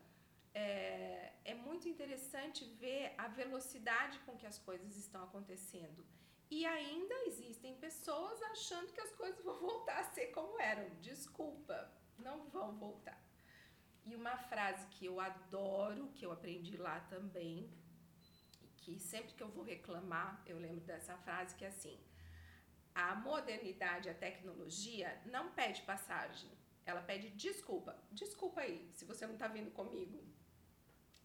é, 0.53 1.33
é 1.45 1.53
muito 1.53 1.87
interessante 1.89 2.65
ver 2.65 3.13
a 3.17 3.27
velocidade 3.27 4.19
com 4.19 4.37
que 4.37 4.45
as 4.45 4.57
coisas 4.57 4.95
estão 4.97 5.23
acontecendo. 5.23 6.05
E 6.49 6.65
ainda 6.65 7.15
existem 7.25 7.75
pessoas 7.75 8.41
achando 8.43 8.91
que 8.91 9.01
as 9.01 9.11
coisas 9.13 9.43
vão 9.43 9.59
voltar 9.59 9.99
a 9.99 10.03
ser 10.03 10.27
como 10.27 10.59
eram. 10.59 10.87
Desculpa, 11.01 11.91
não 12.17 12.47
vão 12.49 12.77
voltar. 12.77 13.19
E 14.05 14.15
uma 14.15 14.37
frase 14.37 14.85
que 14.87 15.05
eu 15.05 15.19
adoro, 15.19 16.11
que 16.13 16.25
eu 16.25 16.31
aprendi 16.31 16.77
lá 16.77 16.99
também, 17.01 17.71
que 18.77 18.99
sempre 18.99 19.33
que 19.33 19.41
eu 19.41 19.49
vou 19.49 19.63
reclamar, 19.63 20.43
eu 20.45 20.59
lembro 20.59 20.81
dessa 20.81 21.17
frase 21.17 21.55
que 21.55 21.65
é 21.65 21.69
assim: 21.69 21.97
a 22.93 23.15
modernidade, 23.15 24.09
a 24.09 24.13
tecnologia 24.13 25.21
não 25.25 25.51
pede 25.53 25.81
passagem, 25.83 26.51
ela 26.85 27.01
pede 27.01 27.29
desculpa. 27.29 27.97
Desculpa 28.11 28.61
aí, 28.61 28.91
se 28.93 29.05
você 29.05 29.25
não 29.25 29.33
está 29.33 29.47
vindo 29.47 29.71
comigo. 29.71 30.21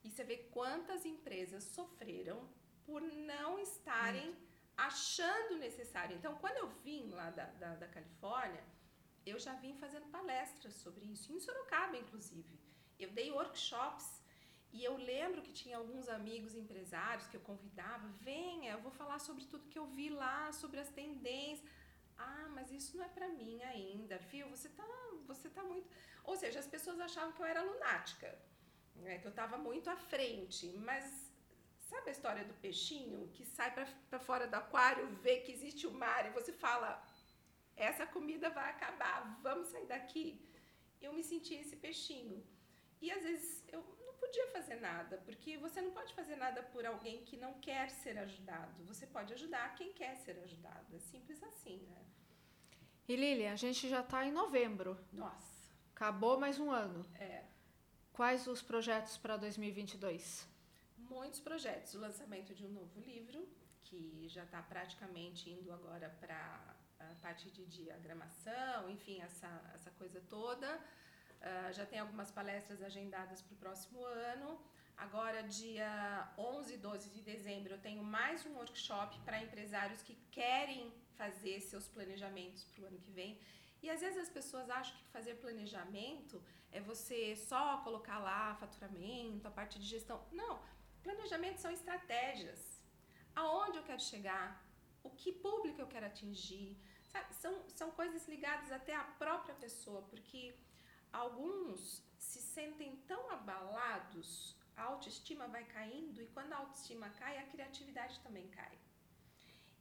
E 0.04 0.11
você 0.11 0.24
vê 0.24 0.37
quantas 0.58 1.04
empresas 1.04 1.64
sofreram 1.64 2.48
por 2.84 3.02
não 3.02 3.58
estarem 3.58 4.26
Muito. 4.26 4.48
achando 4.76 5.58
necessário. 5.58 6.16
Então, 6.16 6.37
quando 6.37 6.56
eu 6.56 6.68
vim 6.84 7.11
lá 7.11 7.30
da, 7.30 7.44
da, 7.44 7.74
da 7.74 7.88
Califórnia, 7.88 8.64
eu 9.26 9.38
já 9.38 9.54
vim 9.54 9.74
fazendo 9.74 10.06
palestras 10.06 10.74
sobre 10.74 11.04
isso, 11.04 11.32
em 11.32 11.40
Sorocaba, 11.40 11.96
inclusive. 11.96 12.58
Eu 12.98 13.11
dei 13.11 13.30
workshops 13.30 14.22
e 14.72 14.84
eu 14.84 14.96
lembro 14.96 15.42
que 15.42 15.52
tinha 15.52 15.76
alguns 15.76 16.08
amigos 16.08 16.54
empresários 16.54 17.26
que 17.26 17.37
eu 17.37 17.40
convidava, 17.40 18.06
venha, 18.20 18.72
eu 18.72 18.80
vou 18.80 18.90
falar 18.90 19.18
sobre 19.18 19.44
tudo 19.44 19.68
que 19.68 19.78
eu 19.78 19.87
vi 19.87 20.08
lá, 20.11 20.52
sobre 20.52 20.78
as 20.80 20.88
tendências. 20.90 21.68
Ah, 22.16 22.48
mas 22.54 22.70
isso 22.72 22.96
não 22.96 23.04
é 23.04 23.08
para 23.08 23.28
mim 23.28 23.62
ainda, 23.62 24.18
Fio, 24.18 24.48
você 24.48 24.68
tá, 24.68 24.84
você 25.26 25.48
tá 25.48 25.62
muito. 25.62 25.88
Ou 26.24 26.37
seja, 26.37 26.58
as 26.58 26.66
pessoas 26.66 26.98
achavam 27.00 27.32
que 27.32 27.40
eu 27.40 27.46
era 27.46 27.62
lunática, 27.62 28.37
né? 29.02 29.18
que 29.18 29.26
eu 29.26 29.30
estava 29.30 29.56
muito 29.56 29.88
à 29.90 29.96
frente, 29.96 30.72
mas 30.88 31.04
sabe 31.90 32.11
a 32.11 32.12
história 32.12 32.44
do 32.44 32.54
peixinho 32.54 33.28
que 33.34 33.44
sai 33.44 33.72
para 33.72 34.18
fora 34.18 34.46
do 34.46 34.54
aquário, 34.54 35.06
vê 35.22 35.40
que 35.40 35.52
existe 35.52 35.87
o 35.87 35.92
mar 35.92 36.26
e 36.26 36.30
você 36.30 36.52
fala: 36.52 36.90
essa 37.76 38.06
comida 38.06 38.50
vai 38.50 38.70
acabar, 38.70 39.38
vamos 39.42 39.68
sair 39.68 39.87
daqui? 39.87 40.26
Eu 41.00 41.12
me 41.12 41.22
senti 41.22 41.54
esse 41.54 41.76
peixinho. 41.76 42.44
E 43.00 43.11
às 43.11 43.22
vezes 43.22 43.64
eu 43.68 43.80
podia 44.20 44.48
fazer 44.48 44.76
nada, 44.76 45.18
porque 45.18 45.56
você 45.56 45.80
não 45.80 45.92
pode 45.92 46.12
fazer 46.12 46.37
nada 46.37 46.62
por 46.62 46.84
alguém 46.84 47.24
que 47.24 47.37
não 47.37 47.54
quer 47.61 47.90
ser 47.90 48.18
ajudado. 48.18 48.84
Você 48.84 49.06
pode 49.06 49.32
ajudar 49.32 49.74
quem 49.76 49.92
quer 49.92 50.16
ser 50.16 50.38
ajudado. 50.40 50.96
É 50.96 50.98
simples 50.98 51.42
assim, 51.42 51.78
né? 51.88 52.04
E 53.06 53.16
Lilian, 53.16 53.52
a 53.52 53.56
gente 53.56 53.88
já 53.88 54.00
está 54.00 54.26
em 54.26 54.32
novembro. 54.32 54.98
Nossa. 55.12 55.72
Acabou 55.94 56.38
mais 56.38 56.58
um 56.58 56.70
ano. 56.70 57.06
É. 57.14 57.44
Quais 58.18 58.48
os 58.48 58.61
projetos 58.61 59.16
para 59.16 59.37
2022? 59.37 60.44
Muitos 61.09 61.38
projetos. 61.38 61.94
O 61.94 62.00
lançamento 62.00 62.52
de 62.52 62.66
um 62.66 62.68
novo 62.68 62.98
livro, 63.00 63.48
que 63.85 64.26
já 64.28 64.42
está 64.42 64.61
praticamente 64.61 65.48
indo 65.48 65.72
agora 65.72 66.09
para 66.18 66.37
a 66.98 67.14
parte 67.22 67.48
de 67.48 67.64
diagramação, 67.66 68.90
enfim, 68.90 69.20
essa, 69.20 69.48
essa 69.72 69.92
coisa 69.92 70.20
toda. 70.28 70.68
Uh, 70.78 71.72
já 71.72 71.87
tem 71.87 72.00
algumas 72.00 72.33
palestras 72.33 72.83
agendadas 72.83 73.40
para 73.40 73.54
o 73.54 73.57
próximo 73.59 74.04
ano. 74.04 74.61
Agora, 74.96 75.44
dia 75.44 76.28
11 76.37 76.74
e 76.74 76.76
12 76.76 77.11
de 77.11 77.22
dezembro, 77.22 77.74
eu 77.74 77.78
tenho 77.78 78.02
mais 78.02 78.44
um 78.44 78.54
workshop 78.54 79.16
para 79.20 79.40
empresários 79.40 80.02
que 80.02 80.16
querem 80.33 80.92
fazer 81.14 81.61
seus 81.61 81.87
planejamentos 81.87 82.64
para 82.64 82.83
o 82.83 82.87
ano 82.88 82.98
que 82.98 83.12
vem. 83.12 83.38
E 83.81 83.88
às 83.88 84.00
vezes 84.00 84.18
as 84.18 84.28
pessoas 84.28 84.68
acham 84.68 84.96
que 84.96 85.09
fazer 85.11 85.35
planejamento 85.35 86.42
é 86.72 86.81
você 86.81 87.37
só 87.37 87.78
colocar 87.78 88.18
lá 88.18 88.54
faturamento, 88.57 89.46
a 89.46 89.50
parte 89.50 89.78
de 89.78 89.87
gestão. 89.87 90.20
Não, 90.33 90.61
planejamento 91.02 91.59
são 91.59 91.70
estratégias. 91.70 92.83
Aonde 93.35 93.78
eu 93.78 93.85
quero 93.85 94.00
chegar? 94.00 94.64
O 95.02 95.11
que 95.11 95.33
público 95.33 95.81
eu 95.81 95.87
quero 95.87 96.07
atingir? 96.07 96.76
Sabe? 97.04 97.35
São, 97.35 97.68
são 97.68 97.90
coisas 97.90 98.26
ligadas 98.28 98.70
até 98.70 98.94
à 98.94 99.04
própria 99.04 99.54
pessoa, 99.54 100.02
porque 100.02 100.54
alguns 101.12 102.02
se 102.18 102.40
sentem 102.40 102.96
tão 103.07 103.31
abalados, 103.31 104.57
a 104.76 104.83
autoestima 104.83 105.46
vai 105.48 105.64
caindo 105.64 106.20
e 106.20 106.26
quando 106.28 106.52
a 106.52 106.59
autoestima 106.59 107.09
cai, 107.11 107.38
a 107.38 107.46
criatividade 107.46 108.20
também 108.20 108.46
cai. 108.48 108.78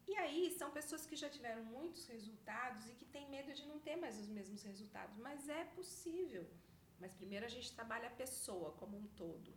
E 0.08 0.16
aí 0.16 0.56
são 0.58 0.72
pessoas 0.72 1.06
que 1.06 1.18
já 1.18 1.30
tiveram 1.30 1.64
muitos 1.66 2.08
resultados 2.08 2.88
e 2.88 2.94
que 2.94 3.06
têm 3.06 3.30
medo 3.30 3.54
de 3.54 3.66
não 3.66 3.78
ter 3.80 3.98
mais 3.98 4.18
os 4.18 4.30
mesmos 4.30 4.64
resultados, 4.64 5.18
mas 5.18 5.50
é 5.50 5.66
possível. 5.66 6.48
Mas 7.00 7.14
primeiro 7.14 7.46
a 7.46 7.50
gente 7.50 7.74
trabalha 7.74 8.08
a 8.08 8.18
pessoa 8.24 8.72
como 8.74 8.98
um 8.98 9.08
todo. 9.24 9.54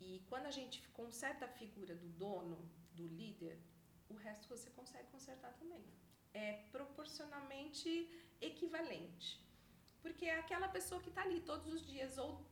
E 0.00 0.24
quando 0.28 0.46
a 0.46 0.50
gente 0.50 0.86
conserta 0.88 1.44
a 1.46 1.48
figura 1.48 1.94
do 1.94 2.08
dono, 2.08 2.58
do 2.92 3.06
líder, 3.06 3.58
o 4.08 4.14
resto 4.14 4.48
você 4.48 4.70
consegue 4.70 5.08
consertar 5.10 5.52
também. 5.54 5.84
é 6.36 6.52
proporcionalmente 6.70 7.90
equivalente. 8.40 9.28
Porque 10.02 10.26
é 10.26 10.38
aquela 10.38 10.68
pessoa 10.68 11.00
que 11.00 11.08
está 11.08 11.22
ali 11.22 11.40
todos 11.40 11.66
os 11.72 11.82
dias 11.86 12.18
ou 12.18 12.46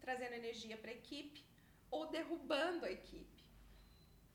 trazendo 0.00 0.34
energia 0.34 0.76
para 0.76 0.90
a 0.90 0.94
equipe 0.94 1.44
ou 1.90 2.02
derrubando 2.10 2.84
a 2.84 2.90
equipe. 2.90 3.44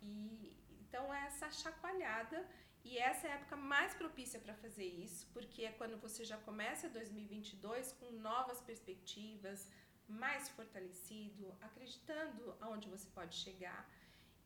E 0.01 0.55
então 0.81 1.13
é 1.13 1.25
essa 1.25 1.51
chacoalhada 1.51 2.39
e 2.86 3.00
essa 3.00 3.28
é 3.28 3.32
a 3.32 3.36
época 3.36 3.56
mais 3.56 3.93
propícia 3.95 4.39
para 4.39 4.54
fazer 4.54 4.86
isso, 4.86 5.28
porque 5.34 5.63
é 5.63 5.71
quando 5.71 5.98
você 5.98 6.24
já 6.24 6.38
começa 6.38 6.88
2022 6.88 7.91
com 8.00 8.12
novas 8.12 8.62
perspectivas, 8.62 9.67
mais 10.08 10.50
fortalecido, 10.50 11.43
acreditando 11.62 12.56
aonde 12.62 12.88
você 12.88 13.10
pode 13.10 13.36
chegar. 13.36 13.89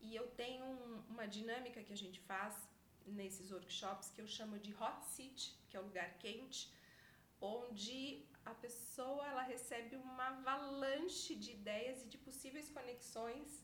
E 0.00 0.16
eu 0.16 0.26
tenho 0.28 0.64
um, 0.64 1.04
uma 1.10 1.26
dinâmica 1.28 1.82
que 1.82 1.92
a 1.92 2.00
gente 2.04 2.18
faz 2.20 2.54
nesses 3.06 3.52
workshops 3.52 4.10
que 4.10 4.22
eu 4.22 4.26
chamo 4.26 4.58
de 4.58 4.72
hot 4.72 5.04
seat, 5.04 5.54
que 5.68 5.76
é 5.76 5.80
o 5.80 5.84
lugar 5.84 6.10
quente, 6.18 6.72
onde 7.40 8.24
a 8.44 8.54
pessoa 8.54 9.26
ela 9.28 9.42
recebe 9.42 9.96
uma 9.96 10.28
avalanche 10.28 11.34
de 11.34 11.50
ideias 11.52 12.02
e 12.02 12.08
de 12.08 12.16
possíveis 12.16 12.70
conexões 12.70 13.62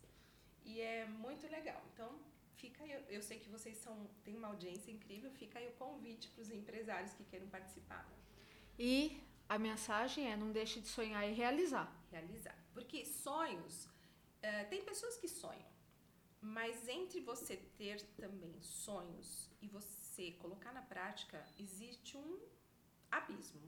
e 0.66 0.80
é 0.82 1.06
muito 1.06 1.46
legal. 1.46 1.82
Então, 1.94 2.20
fica 2.56 2.82
aí, 2.84 2.92
eu 3.08 3.22
sei 3.22 3.38
que 3.38 3.48
vocês 3.48 3.76
são 3.78 3.94
têm 4.24 4.36
uma 4.36 4.48
audiência 4.48 4.90
incrível, 4.90 5.30
fica 5.30 5.58
aí 5.58 5.68
o 5.68 5.72
convite 5.72 6.28
para 6.28 6.42
os 6.42 6.50
empresários 6.50 7.12
que 7.14 7.24
queiram 7.24 7.48
participar. 7.48 8.04
E 8.78 9.22
a 9.48 9.58
mensagem 9.58 10.30
é 10.30 10.36
não 10.36 10.50
deixe 10.52 10.80
de 10.80 10.88
sonhar 10.88 11.28
e 11.28 11.32
realizar. 11.32 11.88
Realizar. 12.10 12.56
Porque 12.74 13.04
sonhos, 13.04 13.84
uh, 13.86 14.68
tem 14.68 14.84
pessoas 14.84 15.16
que 15.16 15.28
sonham, 15.28 15.70
mas 16.40 16.88
entre 16.88 17.20
você 17.20 17.56
ter 17.56 18.00
também 18.22 18.60
sonhos 18.60 19.50
e 19.60 19.68
você 19.68 20.32
colocar 20.32 20.72
na 20.72 20.82
prática, 20.82 21.44
existe 21.58 22.16
um 22.16 22.38
abismo. 23.10 23.62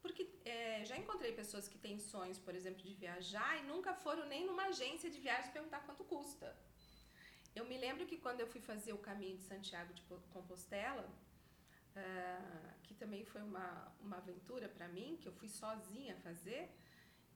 Porque 0.00 0.26
é, 0.44 0.84
já 0.84 0.96
encontrei 0.96 1.32
pessoas 1.32 1.68
que 1.68 1.78
têm 1.78 1.98
sonhos, 1.98 2.38
por 2.38 2.54
exemplo, 2.54 2.82
de 2.82 2.94
viajar 2.94 3.58
e 3.58 3.66
nunca 3.66 3.92
foram 3.92 4.26
nem 4.26 4.46
numa 4.46 4.66
agência 4.66 5.10
de 5.10 5.20
viagens 5.20 5.52
perguntar 5.52 5.80
quanto 5.80 6.04
custa. 6.04 6.56
Eu 7.54 7.64
me 7.64 7.76
lembro 7.76 8.06
que 8.06 8.16
quando 8.16 8.40
eu 8.40 8.46
fui 8.46 8.60
fazer 8.60 8.92
o 8.92 8.98
caminho 8.98 9.36
de 9.36 9.42
Santiago 9.42 9.92
de 9.92 10.02
Compostela, 10.32 11.08
uh, 11.96 12.74
que 12.84 12.94
também 12.94 13.24
foi 13.24 13.42
uma, 13.42 13.92
uma 14.00 14.18
aventura 14.18 14.68
para 14.68 14.86
mim, 14.88 15.18
que 15.20 15.28
eu 15.28 15.32
fui 15.32 15.48
sozinha 15.48 16.16
fazer, 16.16 16.70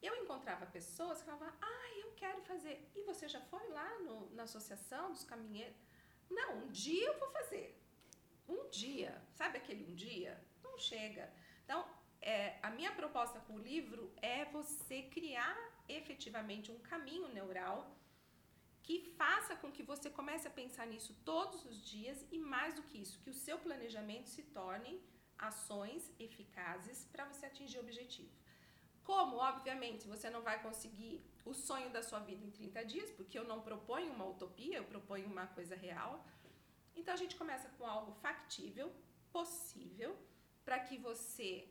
eu 0.00 0.14
encontrava 0.22 0.66
pessoas 0.66 1.18
que 1.18 1.24
falavam, 1.24 1.53
ah, 1.61 1.88
eu 2.03 2.12
quero 2.12 2.40
fazer. 2.42 2.90
E 2.94 3.03
você 3.03 3.29
já 3.29 3.40
foi 3.40 3.66
lá 3.70 3.98
no, 4.00 4.31
na 4.35 4.44
associação 4.44 5.11
dos 5.11 5.24
caminheiros? 5.24 5.77
Não, 6.31 6.59
um 6.59 6.68
dia 6.68 7.07
eu 7.07 7.18
vou 7.18 7.31
fazer. 7.31 7.81
Um 8.48 8.68
dia. 8.68 9.20
Sabe 9.33 9.59
aquele 9.59 9.85
um 9.90 9.94
dia? 9.94 10.38
Não 10.62 10.79
chega. 10.79 11.33
Então, 11.64 11.87
é, 12.20 12.59
a 12.62 12.70
minha 12.70 12.92
proposta 12.92 13.40
com 13.40 13.55
o 13.55 13.59
livro 13.59 14.12
é 14.20 14.44
você 14.46 15.03
criar 15.03 15.57
efetivamente 15.88 16.70
um 16.70 16.79
caminho 16.79 17.29
neural 17.29 17.94
que 18.85 18.97
faça 19.18 19.57
com 19.57 19.73
que 19.73 19.83
você 19.83 20.09
comece 20.18 20.47
a 20.47 20.57
pensar 20.61 20.87
nisso 20.87 21.12
todos 21.25 21.64
os 21.64 21.77
dias 21.92 22.18
e 22.31 22.38
mais 22.38 22.75
do 22.75 22.83
que 22.83 22.99
isso, 23.05 23.20
que 23.25 23.31
o 23.31 23.40
seu 23.44 23.57
planejamento 23.66 24.29
se 24.29 24.42
torne 24.59 24.92
ações 25.38 26.03
eficazes 26.27 26.99
para 27.12 27.25
você 27.25 27.47
atingir 27.47 27.79
o 27.79 27.81
objetivo. 27.81 28.31
Como, 29.03 29.37
obviamente, 29.37 30.07
você 30.07 30.29
não 30.35 30.42
vai 30.49 30.62
conseguir 30.62 31.14
o 31.44 31.55
sonho 31.55 31.90
da 31.97 32.03
sua 32.03 32.20
vida 32.20 32.44
em 32.44 32.51
30 32.51 32.85
dias, 32.85 33.11
porque 33.11 33.38
eu 33.38 33.47
não 33.53 33.61
proponho 33.62 34.12
uma 34.12 34.27
utopia, 34.27 34.77
eu 34.79 34.85
proponho 34.85 35.27
uma 35.27 35.47
coisa 35.47 35.75
real. 35.75 36.12
Então 36.94 37.12
a 37.14 37.16
gente 37.23 37.37
começa 37.37 37.68
com 37.77 37.87
algo 37.87 38.12
factível, 38.27 38.92
possível, 39.33 40.16
para 40.64 40.79
que 40.81 40.97
você 40.99 41.68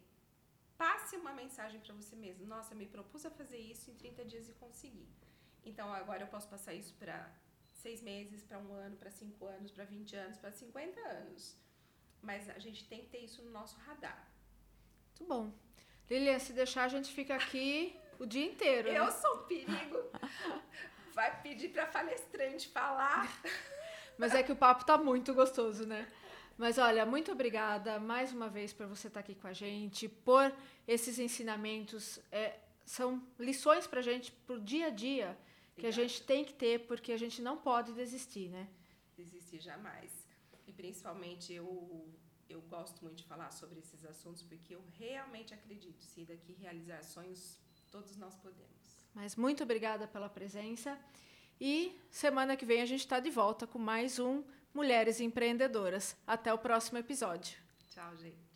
passe 0.77 1.15
uma 1.15 1.33
mensagem 1.33 1.79
para 1.79 1.93
você 1.93 2.15
mesmo. 2.15 2.45
Nossa, 2.45 2.75
me 2.75 2.87
propus 2.87 3.25
a 3.25 3.31
fazer 3.31 3.59
isso 3.73 3.89
em 3.91 3.95
30 3.95 4.25
dias 4.25 4.49
e 4.49 4.53
consegui. 4.53 5.07
Então 5.65 5.91
agora 5.93 6.23
eu 6.23 6.27
posso 6.27 6.47
passar 6.47 6.73
isso 6.73 6.93
para 6.95 7.29
seis 7.83 8.01
meses, 8.01 8.41
para 8.43 8.57
um 8.59 8.73
ano, 8.73 8.95
para 8.95 9.11
cinco 9.11 9.45
anos, 9.45 9.71
para 9.71 9.83
20 9.83 10.15
anos, 10.15 10.37
para 10.37 10.51
50 10.51 10.99
anos. 11.01 11.57
Mas 12.21 12.49
a 12.49 12.59
gente 12.59 12.87
tem 12.87 13.01
que 13.01 13.07
ter 13.07 13.19
isso 13.19 13.41
no 13.43 13.51
nosso 13.51 13.77
radar. 13.79 14.27
Muito 15.09 15.25
bom. 15.25 15.53
Lilian, 16.09 16.39
se 16.39 16.53
deixar, 16.53 16.83
a 16.85 16.87
gente 16.87 17.11
fica 17.13 17.35
aqui 17.35 17.95
o 18.19 18.25
dia 18.25 18.45
inteiro. 18.45 18.87
Eu 18.87 19.05
né? 19.05 19.11
sou 19.11 19.35
um 19.35 19.43
perigo. 19.43 19.97
Vai 21.13 21.41
pedir 21.41 21.69
para 21.69 21.85
palestrante 21.85 22.69
falar. 22.69 23.29
Mas 24.17 24.33
é 24.33 24.43
que 24.43 24.51
o 24.51 24.55
papo 24.55 24.85
tá 24.85 24.97
muito 24.97 25.33
gostoso, 25.33 25.85
né? 25.85 26.07
Mas 26.57 26.77
olha, 26.77 27.05
muito 27.05 27.31
obrigada 27.31 27.99
mais 27.99 28.31
uma 28.31 28.47
vez 28.47 28.71
por 28.71 28.85
você 28.85 29.07
estar 29.07 29.21
tá 29.21 29.23
aqui 29.25 29.35
com 29.35 29.47
a 29.47 29.53
gente, 29.53 30.07
por 30.07 30.53
esses 30.87 31.19
ensinamentos. 31.19 32.19
É, 32.31 32.57
são 32.85 33.21
lições 33.39 33.87
para 33.87 33.99
a 33.99 34.03
gente 34.03 34.31
pro 34.31 34.59
dia 34.59 34.87
a 34.87 34.89
dia 34.89 35.37
que 35.77 35.87
a 35.87 35.91
gente 35.91 36.21
tem 36.23 36.43
que 36.45 36.53
ter, 36.53 36.87
porque 36.87 37.11
a 37.11 37.17
gente 37.17 37.41
não 37.41 37.57
pode 37.57 37.93
desistir, 37.93 38.49
né? 38.49 38.67
Desistir 39.15 39.59
jamais. 39.59 40.11
E 40.67 40.71
principalmente 40.71 41.53
eu 41.53 42.07
eu 42.49 42.61
gosto 42.61 43.01
muito 43.01 43.17
de 43.17 43.23
falar 43.23 43.51
sobre 43.51 43.79
esses 43.79 44.05
assuntos 44.05 44.43
porque 44.43 44.75
eu 44.75 44.83
realmente 44.99 45.53
acredito, 45.53 46.03
se 46.03 46.23
daqui 46.23 46.53
realizar 46.53 47.01
sonhos, 47.03 47.57
todos 47.91 48.15
nós 48.15 48.35
podemos. 48.35 49.07
Mas 49.13 49.35
muito 49.35 49.63
obrigada 49.63 50.07
pela 50.07 50.29
presença. 50.29 50.99
E 51.59 51.97
semana 52.11 52.55
que 52.57 52.65
vem 52.65 52.81
a 52.81 52.85
gente 52.85 53.01
está 53.01 53.19
de 53.19 53.29
volta 53.29 53.65
com 53.65 53.79
mais 53.79 54.19
um 54.19 54.43
Mulheres 54.73 55.19
Empreendedoras. 55.19 56.15
Até 56.25 56.53
o 56.53 56.57
próximo 56.57 56.97
episódio. 56.97 57.57
Tchau, 57.89 58.15
gente. 58.17 58.52